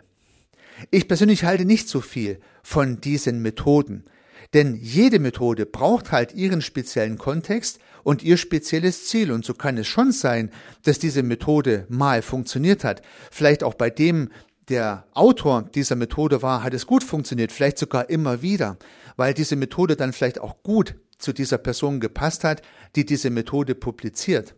Ich 0.92 1.08
persönlich 1.08 1.46
halte 1.46 1.66
nicht 1.66 1.88
so 1.88 2.02
viel 2.02 2.40
von 2.62 3.00
diesen 3.00 3.42
Methoden. 3.42 4.06
Denn 4.54 4.76
jede 4.76 5.20
Methode 5.20 5.66
braucht 5.66 6.12
halt 6.12 6.34
ihren 6.36 6.62
speziellen 6.62 7.18
Kontext 7.18 7.80
und 8.04 8.22
ihr 8.24 8.38
spezielles 8.38 9.08
Ziel. 9.08 9.32
Und 9.32 9.46
so 9.46 9.54
kann 9.54 9.78
es 9.78 9.88
schon 9.88 10.12
sein, 10.12 10.52
dass 10.84 11.00
diese 11.00 11.24
Methode 11.24 11.86
mal 11.90 12.22
funktioniert 12.22 12.84
hat. 12.84 13.02
Vielleicht 13.32 13.64
auch 13.64 13.74
bei 13.74 13.90
dem, 13.90 14.30
der 14.70 15.06
Autor 15.14 15.64
dieser 15.64 15.96
Methode 15.96 16.42
war, 16.42 16.64
hat 16.64 16.74
es 16.74 16.88
gut 16.88 17.04
funktioniert, 17.04 17.52
vielleicht 17.52 17.78
sogar 17.78 18.10
immer 18.10 18.42
wieder, 18.42 18.78
weil 19.16 19.34
diese 19.34 19.56
Methode 19.56 19.96
dann 19.96 20.14
vielleicht 20.14 20.40
auch 20.40 20.64
gut 20.64 20.96
zu 21.18 21.34
dieser 21.34 21.58
Person 21.58 22.00
gepasst 22.00 22.44
hat, 22.44 22.62
die 22.96 23.06
diese 23.06 23.30
Methode 23.30 23.76
publiziert. 23.76 24.56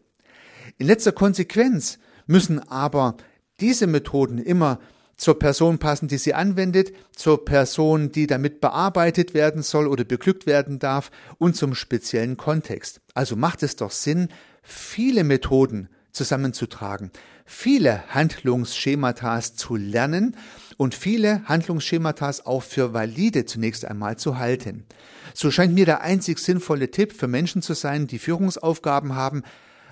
In 0.77 0.87
letzter 0.87 1.11
Konsequenz 1.11 1.99
müssen 2.27 2.59
aber 2.59 3.15
diese 3.59 3.87
Methoden 3.87 4.37
immer 4.37 4.79
zur 5.17 5.39
Person 5.39 5.79
passen, 5.79 6.07
die 6.07 6.17
sie 6.17 6.33
anwendet, 6.33 6.91
zur 7.15 7.45
Person, 7.45 8.11
die 8.11 8.27
damit 8.27 8.59
bearbeitet 8.59 9.33
werden 9.33 9.63
soll 9.63 9.87
oder 9.87 10.03
beglückt 10.03 10.45
werden 10.45 10.79
darf 10.79 11.09
und 11.37 11.55
zum 11.55 11.73
speziellen 11.73 12.35
Kontext. 12.35 12.99
Also 13.13 13.35
macht 13.35 13.63
es 13.63 13.77
doch 13.77 13.91
Sinn, 13.91 14.27
viele 14.61 15.23
Methoden 15.23 15.89
zusammenzutragen, 16.11 17.11
viele 17.45 18.03
Handlungsschematas 18.09 19.55
zu 19.55 19.75
lernen 19.75 20.35
und 20.77 20.95
viele 20.95 21.43
Handlungsschematas 21.45 22.45
auch 22.45 22.63
für 22.63 22.93
valide 22.93 23.45
zunächst 23.45 23.85
einmal 23.85 24.17
zu 24.17 24.37
halten. 24.37 24.85
So 25.33 25.51
scheint 25.51 25.73
mir 25.73 25.85
der 25.85 26.01
einzig 26.01 26.39
sinnvolle 26.39 26.91
Tipp 26.91 27.13
für 27.13 27.27
Menschen 27.27 27.61
zu 27.61 27.73
sein, 27.73 28.07
die 28.07 28.19
Führungsaufgaben 28.19 29.15
haben, 29.15 29.43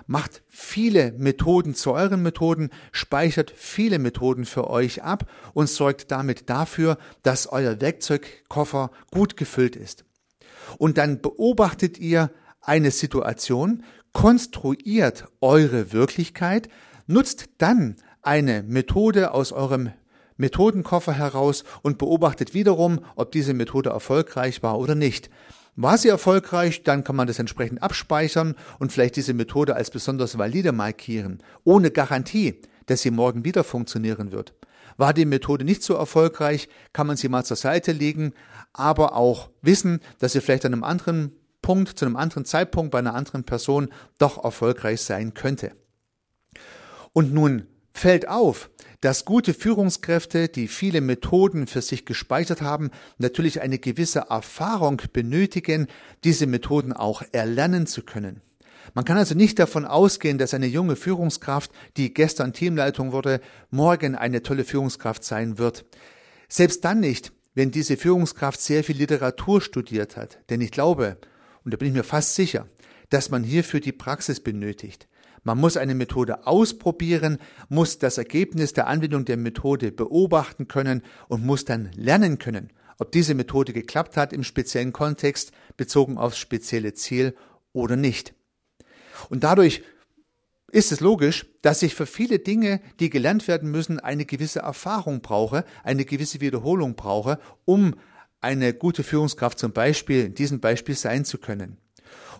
macht 0.07 0.41
viele 0.49 1.13
Methoden 1.13 1.75
zu 1.75 1.93
euren 1.93 2.21
Methoden, 2.21 2.71
speichert 2.91 3.53
viele 3.55 3.99
Methoden 3.99 4.45
für 4.45 4.69
euch 4.69 5.03
ab 5.03 5.29
und 5.53 5.69
sorgt 5.69 6.11
damit 6.11 6.49
dafür, 6.49 6.97
dass 7.21 7.47
euer 7.47 7.79
Werkzeugkoffer 7.79 8.91
gut 9.11 9.37
gefüllt 9.37 9.75
ist. 9.75 10.03
Und 10.77 10.97
dann 10.97 11.21
beobachtet 11.21 11.99
ihr 11.99 12.31
eine 12.61 12.91
Situation, 12.91 13.83
konstruiert 14.11 15.25
eure 15.41 15.91
Wirklichkeit, 15.91 16.69
nutzt 17.07 17.49
dann 17.57 17.95
eine 18.21 18.63
Methode 18.63 19.33
aus 19.33 19.51
eurem 19.51 19.91
Methodenkoffer 20.37 21.13
heraus 21.13 21.63
und 21.81 21.97
beobachtet 21.97 22.53
wiederum, 22.53 22.99
ob 23.15 23.31
diese 23.31 23.53
Methode 23.53 23.91
erfolgreich 23.91 24.63
war 24.63 24.79
oder 24.79 24.95
nicht. 24.95 25.29
War 25.75 25.97
sie 25.97 26.09
erfolgreich, 26.09 26.83
dann 26.83 27.03
kann 27.03 27.15
man 27.15 27.27
das 27.27 27.39
entsprechend 27.39 27.81
abspeichern 27.81 28.55
und 28.79 28.91
vielleicht 28.91 29.15
diese 29.15 29.33
Methode 29.33 29.75
als 29.75 29.89
besonders 29.89 30.37
valide 30.37 30.71
markieren, 30.71 31.39
ohne 31.63 31.89
Garantie, 31.89 32.61
dass 32.85 33.01
sie 33.01 33.11
morgen 33.11 33.43
wieder 33.43 33.63
funktionieren 33.63 34.31
wird. 34.31 34.53
War 34.97 35.13
die 35.13 35.25
Methode 35.25 35.65
nicht 35.65 35.81
so 35.81 35.95
erfolgreich, 35.95 36.69
kann 36.93 37.07
man 37.07 37.17
sie 37.17 37.27
mal 37.27 37.43
zur 37.43 37.57
Seite 37.57 37.91
legen, 37.91 38.33
aber 38.73 39.15
auch 39.15 39.49
wissen, 39.61 39.99
dass 40.19 40.33
sie 40.33 40.41
vielleicht 40.41 40.65
an 40.65 40.73
einem 40.73 40.83
anderen 40.83 41.31
Punkt, 41.63 41.97
zu 41.97 42.05
einem 42.05 42.17
anderen 42.17 42.45
Zeitpunkt 42.45 42.91
bei 42.91 42.99
einer 42.99 43.15
anderen 43.15 43.43
Person 43.43 43.89
doch 44.19 44.43
erfolgreich 44.43 45.01
sein 45.01 45.33
könnte. 45.33 45.71
Und 47.13 47.33
nun 47.33 47.67
fällt 47.93 48.27
auf, 48.27 48.69
dass 49.01 49.25
gute 49.25 49.53
Führungskräfte, 49.53 50.47
die 50.47 50.67
viele 50.67 51.01
Methoden 51.01 51.67
für 51.67 51.81
sich 51.81 52.05
gespeichert 52.05 52.61
haben, 52.61 52.89
natürlich 53.17 53.61
eine 53.61 53.77
gewisse 53.77 54.25
Erfahrung 54.29 55.01
benötigen, 55.11 55.87
diese 56.23 56.47
Methoden 56.47 56.91
auch 56.93 57.21
erlernen 57.31 57.85
zu 57.85 58.01
können. 58.03 58.41
Man 58.93 59.05
kann 59.05 59.17
also 59.17 59.35
nicht 59.35 59.59
davon 59.59 59.85
ausgehen, 59.85 60.37
dass 60.37 60.53
eine 60.53 60.67
junge 60.67 60.95
Führungskraft, 60.95 61.71
die 61.97 62.13
gestern 62.13 62.53
Teamleitung 62.53 63.11
wurde, 63.11 63.39
morgen 63.69 64.15
eine 64.15 64.43
tolle 64.43 64.65
Führungskraft 64.65 65.23
sein 65.23 65.57
wird. 65.57 65.85
Selbst 66.49 66.83
dann 66.83 66.99
nicht, 66.99 67.31
wenn 67.55 67.71
diese 67.71 67.97
Führungskraft 67.97 68.59
sehr 68.59 68.83
viel 68.83 68.97
Literatur 68.97 69.61
studiert 69.61 70.17
hat. 70.17 70.39
Denn 70.49 70.61
ich 70.61 70.71
glaube, 70.71 71.17
und 71.63 71.73
da 71.73 71.77
bin 71.77 71.89
ich 71.89 71.93
mir 71.93 72.03
fast 72.03 72.35
sicher, 72.35 72.67
dass 73.09 73.29
man 73.29 73.43
hierfür 73.43 73.79
die 73.79 73.91
Praxis 73.91 74.39
benötigt. 74.39 75.07
Man 75.43 75.57
muss 75.57 75.75
eine 75.77 75.95
Methode 75.95 76.47
ausprobieren, 76.47 77.37
muss 77.69 77.99
das 77.99 78.17
Ergebnis 78.17 78.73
der 78.73 78.87
Anwendung 78.87 79.25
der 79.25 79.37
Methode 79.37 79.91
beobachten 79.91 80.67
können 80.67 81.03
und 81.27 81.45
muss 81.45 81.65
dann 81.65 81.91
lernen 81.95 82.39
können, 82.39 82.71
ob 82.97 83.11
diese 83.11 83.35
Methode 83.35 83.73
geklappt 83.73 84.15
hat 84.15 84.31
im 84.31 84.43
speziellen 84.43 84.93
Kontext 84.93 85.51
bezogen 85.75 86.17
aufs 86.17 86.37
spezielle 86.37 86.93
Ziel 86.93 87.35
oder 87.73 87.97
nicht. 87.97 88.33
Und 89.29 89.43
dadurch 89.43 89.83
ist 90.71 90.91
es 90.91 91.01
logisch, 91.01 91.45
dass 91.61 91.83
ich 91.83 91.93
für 91.93 92.05
viele 92.07 92.39
Dinge, 92.39 92.81
die 92.99 93.09
gelernt 93.09 93.47
werden 93.47 93.69
müssen, 93.69 93.99
eine 93.99 94.25
gewisse 94.25 94.59
Erfahrung 94.59 95.21
brauche, 95.21 95.65
eine 95.83 96.05
gewisse 96.05 96.41
Wiederholung 96.41 96.95
brauche, 96.95 97.37
um 97.65 97.95
eine 98.41 98.73
gute 98.73 99.03
Führungskraft 99.03 99.59
zum 99.59 99.71
Beispiel 99.71 100.25
in 100.25 100.33
diesem 100.35 100.59
Beispiel 100.59 100.95
sein 100.95 101.25
zu 101.25 101.37
können. 101.37 101.77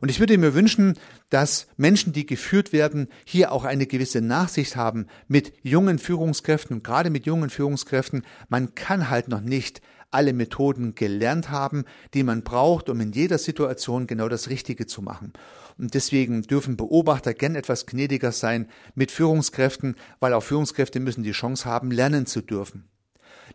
Und 0.01 0.09
ich 0.09 0.19
würde 0.19 0.37
mir 0.37 0.53
wünschen, 0.53 0.99
dass 1.29 1.67
Menschen, 1.77 2.13
die 2.13 2.25
geführt 2.25 2.73
werden, 2.73 3.07
hier 3.25 3.51
auch 3.51 3.63
eine 3.63 3.87
gewisse 3.87 4.21
Nachsicht 4.21 4.75
haben 4.75 5.07
mit 5.27 5.53
jungen 5.63 5.99
Führungskräften 5.99 6.83
gerade 6.83 7.09
mit 7.09 7.25
jungen 7.25 7.49
Führungskräften. 7.49 8.23
Man 8.49 8.75
kann 8.75 9.09
halt 9.09 9.27
noch 9.27 9.41
nicht 9.41 9.81
alle 10.11 10.33
Methoden 10.33 10.95
gelernt 10.95 11.49
haben, 11.49 11.85
die 12.13 12.23
man 12.23 12.43
braucht, 12.43 12.89
um 12.89 13.01
in 13.01 13.11
jeder 13.11 13.37
Situation 13.37 14.07
genau 14.07 14.29
das 14.29 14.49
Richtige 14.49 14.85
zu 14.85 15.01
machen. 15.01 15.33
Und 15.77 15.95
deswegen 15.95 16.43
dürfen 16.43 16.77
Beobachter 16.77 17.33
gern 17.33 17.55
etwas 17.55 17.85
gnädiger 17.85 18.31
sein 18.31 18.69
mit 18.93 19.11
Führungskräften, 19.11 19.95
weil 20.19 20.33
auch 20.33 20.43
Führungskräfte 20.43 20.99
müssen 20.99 21.23
die 21.23 21.31
Chance 21.31 21.65
haben, 21.65 21.89
lernen 21.89 22.27
zu 22.27 22.41
dürfen. 22.41 22.89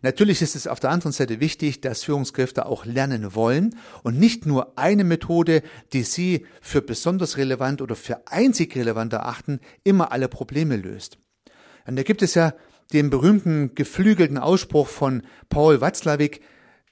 Natürlich 0.02 0.42
ist 0.42 0.54
es 0.54 0.66
auf 0.66 0.80
der 0.80 0.90
anderen 0.90 1.12
Seite 1.12 1.40
wichtig, 1.40 1.80
dass 1.80 2.04
Führungskräfte 2.04 2.66
auch 2.66 2.84
lernen 2.84 3.34
wollen 3.34 3.74
und 4.02 4.18
nicht 4.18 4.46
nur 4.46 4.78
eine 4.78 5.04
Methode, 5.04 5.62
die 5.92 6.02
sie 6.02 6.46
für 6.61 6.82
besonders 6.82 7.37
relevant 7.37 7.82
oder 7.82 7.96
für 7.96 8.26
einzig 8.26 8.76
relevant 8.76 9.12
erachten, 9.12 9.61
immer 9.82 10.12
alle 10.12 10.28
Probleme 10.28 10.76
löst. 10.76 11.18
Und 11.87 11.96
da 11.96 12.02
gibt 12.02 12.22
es 12.22 12.34
ja 12.34 12.54
den 12.92 13.11
berühmten 13.11 13.74
geflügelten 13.74 14.38
Ausspruch 14.38 14.87
von 14.87 15.22
Paul 15.48 15.80
Watzlawick, 15.80 16.42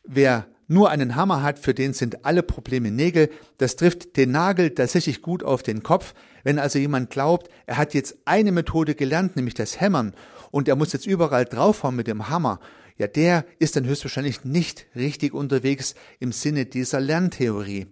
wer 0.04 0.46
nur 0.68 0.90
einen 0.90 1.14
Hammer 1.14 1.42
hat, 1.42 1.58
für 1.58 1.74
den 1.74 1.92
sind 1.92 2.24
alle 2.24 2.42
Probleme 2.42 2.90
Nägel. 2.90 3.30
Das 3.58 3.76
trifft 3.76 4.16
den 4.16 4.32
Nagel 4.32 4.70
tatsächlich 4.70 5.22
gut 5.22 5.44
auf 5.44 5.62
den 5.62 5.82
Kopf. 5.82 6.12
Wenn 6.42 6.58
also 6.58 6.78
jemand 6.78 7.10
glaubt, 7.10 7.48
er 7.66 7.76
hat 7.76 7.94
jetzt 7.94 8.18
eine 8.24 8.52
Methode 8.52 8.94
gelernt, 8.94 9.36
nämlich 9.36 9.54
das 9.54 9.80
Hämmern, 9.80 10.14
und 10.50 10.68
er 10.68 10.76
muss 10.76 10.92
jetzt 10.92 11.06
überall 11.06 11.44
draufhauen 11.44 11.96
mit 11.96 12.06
dem 12.06 12.28
Hammer 12.28 12.60
ja, 12.98 13.06
der 13.06 13.44
ist 13.58 13.76
dann 13.76 13.86
höchstwahrscheinlich 13.86 14.44
nicht 14.44 14.86
richtig 14.94 15.34
unterwegs 15.34 15.94
im 16.18 16.32
Sinne 16.32 16.64
dieser 16.64 17.00
Lerntheorie. 17.00 17.86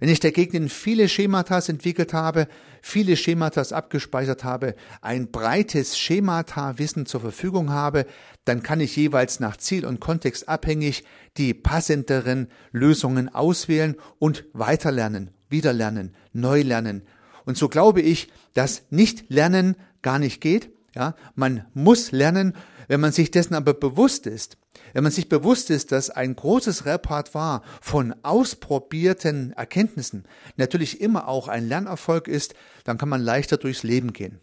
Wenn 0.00 0.08
ich 0.08 0.20
dagegen 0.20 0.68
viele 0.68 1.08
Schematas 1.08 1.68
entwickelt 1.68 2.12
habe, 2.12 2.46
viele 2.82 3.16
Schematas 3.16 3.72
abgespeichert 3.72 4.44
habe, 4.44 4.76
ein 5.00 5.30
breites 5.30 5.98
Schemata-Wissen 5.98 7.04
zur 7.06 7.20
Verfügung 7.20 7.70
habe, 7.70 8.06
dann 8.44 8.62
kann 8.62 8.80
ich 8.80 8.94
jeweils 8.94 9.40
nach 9.40 9.56
Ziel 9.56 9.84
und 9.84 9.98
Kontext 9.98 10.48
abhängig 10.48 11.04
die 11.36 11.52
passenderen 11.52 12.48
Lösungen 12.70 13.28
auswählen 13.28 13.96
und 14.20 14.44
weiterlernen, 14.52 15.32
wiederlernen, 15.48 16.14
neu 16.32 16.62
lernen. 16.62 17.02
Und 17.44 17.56
so 17.56 17.68
glaube 17.68 18.00
ich, 18.00 18.28
dass 18.54 18.82
nicht 18.90 19.30
lernen 19.30 19.76
gar 20.02 20.20
nicht 20.20 20.40
geht. 20.40 20.70
Ja, 20.94 21.14
man 21.34 21.64
muss 21.74 22.12
lernen 22.12 22.54
wenn 22.88 23.00
man 23.00 23.12
sich 23.12 23.30
dessen 23.30 23.54
aber 23.54 23.74
bewusst 23.74 24.26
ist, 24.26 24.56
wenn 24.92 25.02
man 25.04 25.12
sich 25.12 25.28
bewusst 25.28 25.70
ist, 25.70 25.92
dass 25.92 26.10
ein 26.10 26.34
großes 26.34 26.86
Repertoire 26.86 27.62
von 27.80 28.14
ausprobierten 28.22 29.52
Erkenntnissen 29.52 30.24
natürlich 30.56 31.00
immer 31.00 31.28
auch 31.28 31.48
ein 31.48 31.68
Lernerfolg 31.68 32.26
ist, 32.26 32.54
dann 32.84 32.98
kann 32.98 33.10
man 33.10 33.20
leichter 33.20 33.58
durchs 33.58 33.82
Leben 33.82 34.12
gehen. 34.12 34.40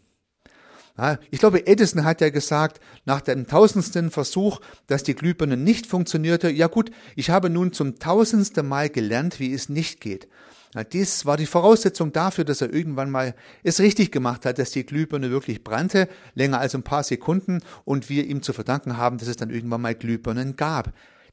Ja, 0.97 1.17
ich 1.29 1.39
glaube, 1.39 1.67
Edison 1.67 2.05
hat 2.05 2.21
ja 2.21 2.29
gesagt, 2.29 2.79
nach 3.03 3.19
dem 3.19 3.47
tausendsten 3.47 4.11
Versuch, 4.11 4.61
dass 4.87 5.03
die 5.03 5.15
Glühbirne 5.15 5.57
nicht 5.57 5.87
funktionierte, 5.87 6.49
ja 6.49 6.67
gut, 6.67 6.89
ich 7.17 7.31
habe 7.31 7.49
nun 7.49 7.73
zum 7.73 7.99
tausendsten 7.99 8.65
Mal 8.65 8.89
gelernt, 8.89 9.39
wie 9.41 9.53
es 9.53 9.67
nicht 9.67 9.99
geht. 9.99 10.29
Ja, 10.75 10.83
dies 10.83 11.25
war 11.25 11.37
die 11.37 11.45
Voraussetzung 11.45 12.11
dafür, 12.11 12.43
dass 12.43 12.61
er 12.61 12.73
irgendwann 12.73 13.09
mal 13.09 13.33
es 13.63 13.79
richtig 13.79 14.11
gemacht 14.11 14.45
hat, 14.45 14.59
dass 14.59 14.71
die 14.71 14.85
Glühbirne 14.85 15.31
wirklich 15.31 15.63
brannte, 15.63 16.09
länger 16.33 16.59
als 16.59 16.75
ein 16.75 16.83
paar 16.83 17.03
Sekunden, 17.03 17.61
und 17.85 18.09
wir 18.09 18.25
ihm 18.25 18.41
zu 18.41 18.51
verdanken 18.51 18.97
haben, 18.97 19.17
dass 19.17 19.29
es 19.29 19.37
dann 19.37 19.49
irgendwann 19.49 19.81
mal 19.81 19.95
Glühbirnen 19.95 20.57
gab. 20.57 20.91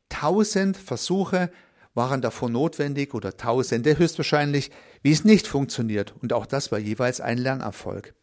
Tausend 0.08 0.76
Versuche 0.76 1.50
waren 1.94 2.22
davor 2.22 2.50
notwendig 2.50 3.14
oder 3.14 3.36
Tausende 3.36 3.98
höchstwahrscheinlich, 3.98 4.70
wie 5.02 5.12
es 5.12 5.24
nicht 5.24 5.48
funktioniert. 5.48 6.14
Und 6.22 6.32
auch 6.32 6.46
das 6.46 6.70
war 6.70 6.78
jeweils 6.78 7.20
ein 7.20 7.38
Lernerfolg. 7.38 8.14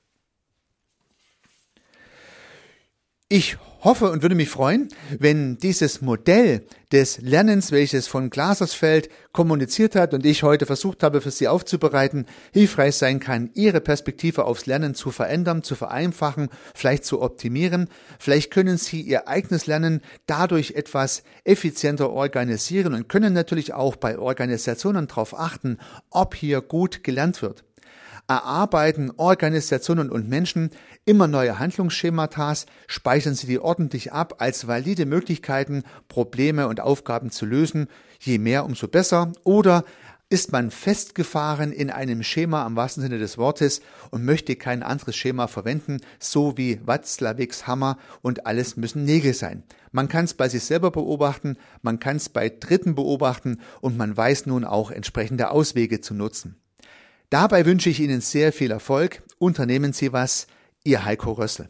Ich 3.32 3.58
hoffe 3.84 4.10
und 4.10 4.24
würde 4.24 4.34
mich 4.34 4.50
freuen, 4.50 4.88
wenn 5.20 5.60
dieses 5.60 6.02
Modell 6.02 6.66
des 6.92 7.22
Lernens, 7.22 7.72
welches 7.72 8.08
von 8.08 8.32
Glasersfeld 8.32 9.08
kommuniziert 9.34 9.96
hat 9.96 10.16
und 10.16 10.26
ich 10.26 10.42
heute 10.42 10.66
versucht 10.66 11.04
habe, 11.04 11.22
für 11.22 11.30
Sie 11.30 11.48
aufzubereiten, 11.48 12.26
hilfreich 12.54 12.96
sein 12.96 13.20
kann, 13.20 13.52
Ihre 13.54 13.82
Perspektive 13.82 14.46
aufs 14.46 14.66
Lernen 14.66 14.96
zu 14.96 15.12
verändern, 15.12 15.62
zu 15.62 15.76
vereinfachen, 15.76 16.50
vielleicht 16.74 17.06
zu 17.06 17.22
optimieren. 17.22 17.90
Vielleicht 18.18 18.50
können 18.50 18.80
Sie 18.80 19.00
Ihr 19.00 19.28
eigenes 19.28 19.68
Lernen 19.68 20.02
dadurch 20.26 20.72
etwas 20.72 21.22
effizienter 21.44 22.10
organisieren 22.10 22.96
und 22.96 23.10
können 23.10 23.34
natürlich 23.34 23.74
auch 23.74 23.96
bei 23.96 24.18
Organisationen 24.18 25.08
darauf 25.08 25.38
achten, 25.38 25.78
ob 26.10 26.34
hier 26.34 26.62
gut 26.62 27.04
gelernt 27.04 27.44
wird 27.44 27.64
erarbeiten 28.30 29.12
Organisationen 29.18 30.10
und 30.10 30.30
Menschen 30.30 30.70
immer 31.10 31.28
neue 31.28 31.58
Handlungsschematas, 31.58 32.68
speichern 32.86 33.34
sie 33.34 33.48
die 33.48 33.58
ordentlich 33.58 34.14
ab 34.14 34.36
als 34.38 34.68
valide 34.68 35.08
Möglichkeiten, 35.08 35.82
Probleme 36.08 36.68
und 36.68 36.82
Aufgaben 36.82 37.32
zu 37.32 37.48
lösen, 37.48 37.88
je 38.20 38.38
mehr 38.38 38.64
umso 38.64 38.88
besser, 38.88 39.32
oder 39.44 39.86
ist 40.30 40.52
man 40.52 40.70
festgefahren 40.70 41.72
in 41.72 41.90
einem 41.90 42.22
Schema 42.22 42.64
am 42.64 42.76
wahrsten 42.76 43.02
Sinne 43.02 43.18
des 43.18 43.40
Wortes 43.40 43.82
und 44.12 44.24
möchte 44.24 44.56
kein 44.56 44.84
anderes 44.84 45.16
Schema 45.16 45.48
verwenden, 45.48 45.98
so 46.20 46.60
wie 46.60 46.80
Watzlawicks 46.86 47.66
Hammer 47.66 47.98
und 48.22 48.46
alles 48.46 48.78
müssen 48.78 49.04
Nägel 49.04 49.34
sein. 49.34 49.64
Man 49.92 50.10
kann 50.10 50.26
es 50.26 50.36
bei 50.36 50.48
sich 50.48 50.64
selber 50.64 50.92
beobachten, 50.92 51.58
man 51.82 52.00
kann 52.00 52.18
es 52.18 52.30
bei 52.30 52.50
Dritten 52.50 52.94
beobachten 52.94 53.62
und 53.82 53.98
man 53.98 54.16
weiß 54.16 54.46
nun 54.46 54.64
auch 54.64 54.92
entsprechende 54.92 55.50
Auswege 55.50 56.02
zu 56.02 56.14
nutzen. 56.14 56.62
Dabei 57.32 57.66
wünsche 57.66 57.90
ich 57.90 58.00
Ihnen 58.00 58.22
sehr 58.22 58.54
viel 58.54 58.70
Erfolg. 58.70 59.24
Unternehmen 59.40 59.94
Sie 59.94 60.14
was. 60.14 60.46
Ihr 60.84 61.06
Heiko 61.06 61.34
Rössel. 61.34 61.70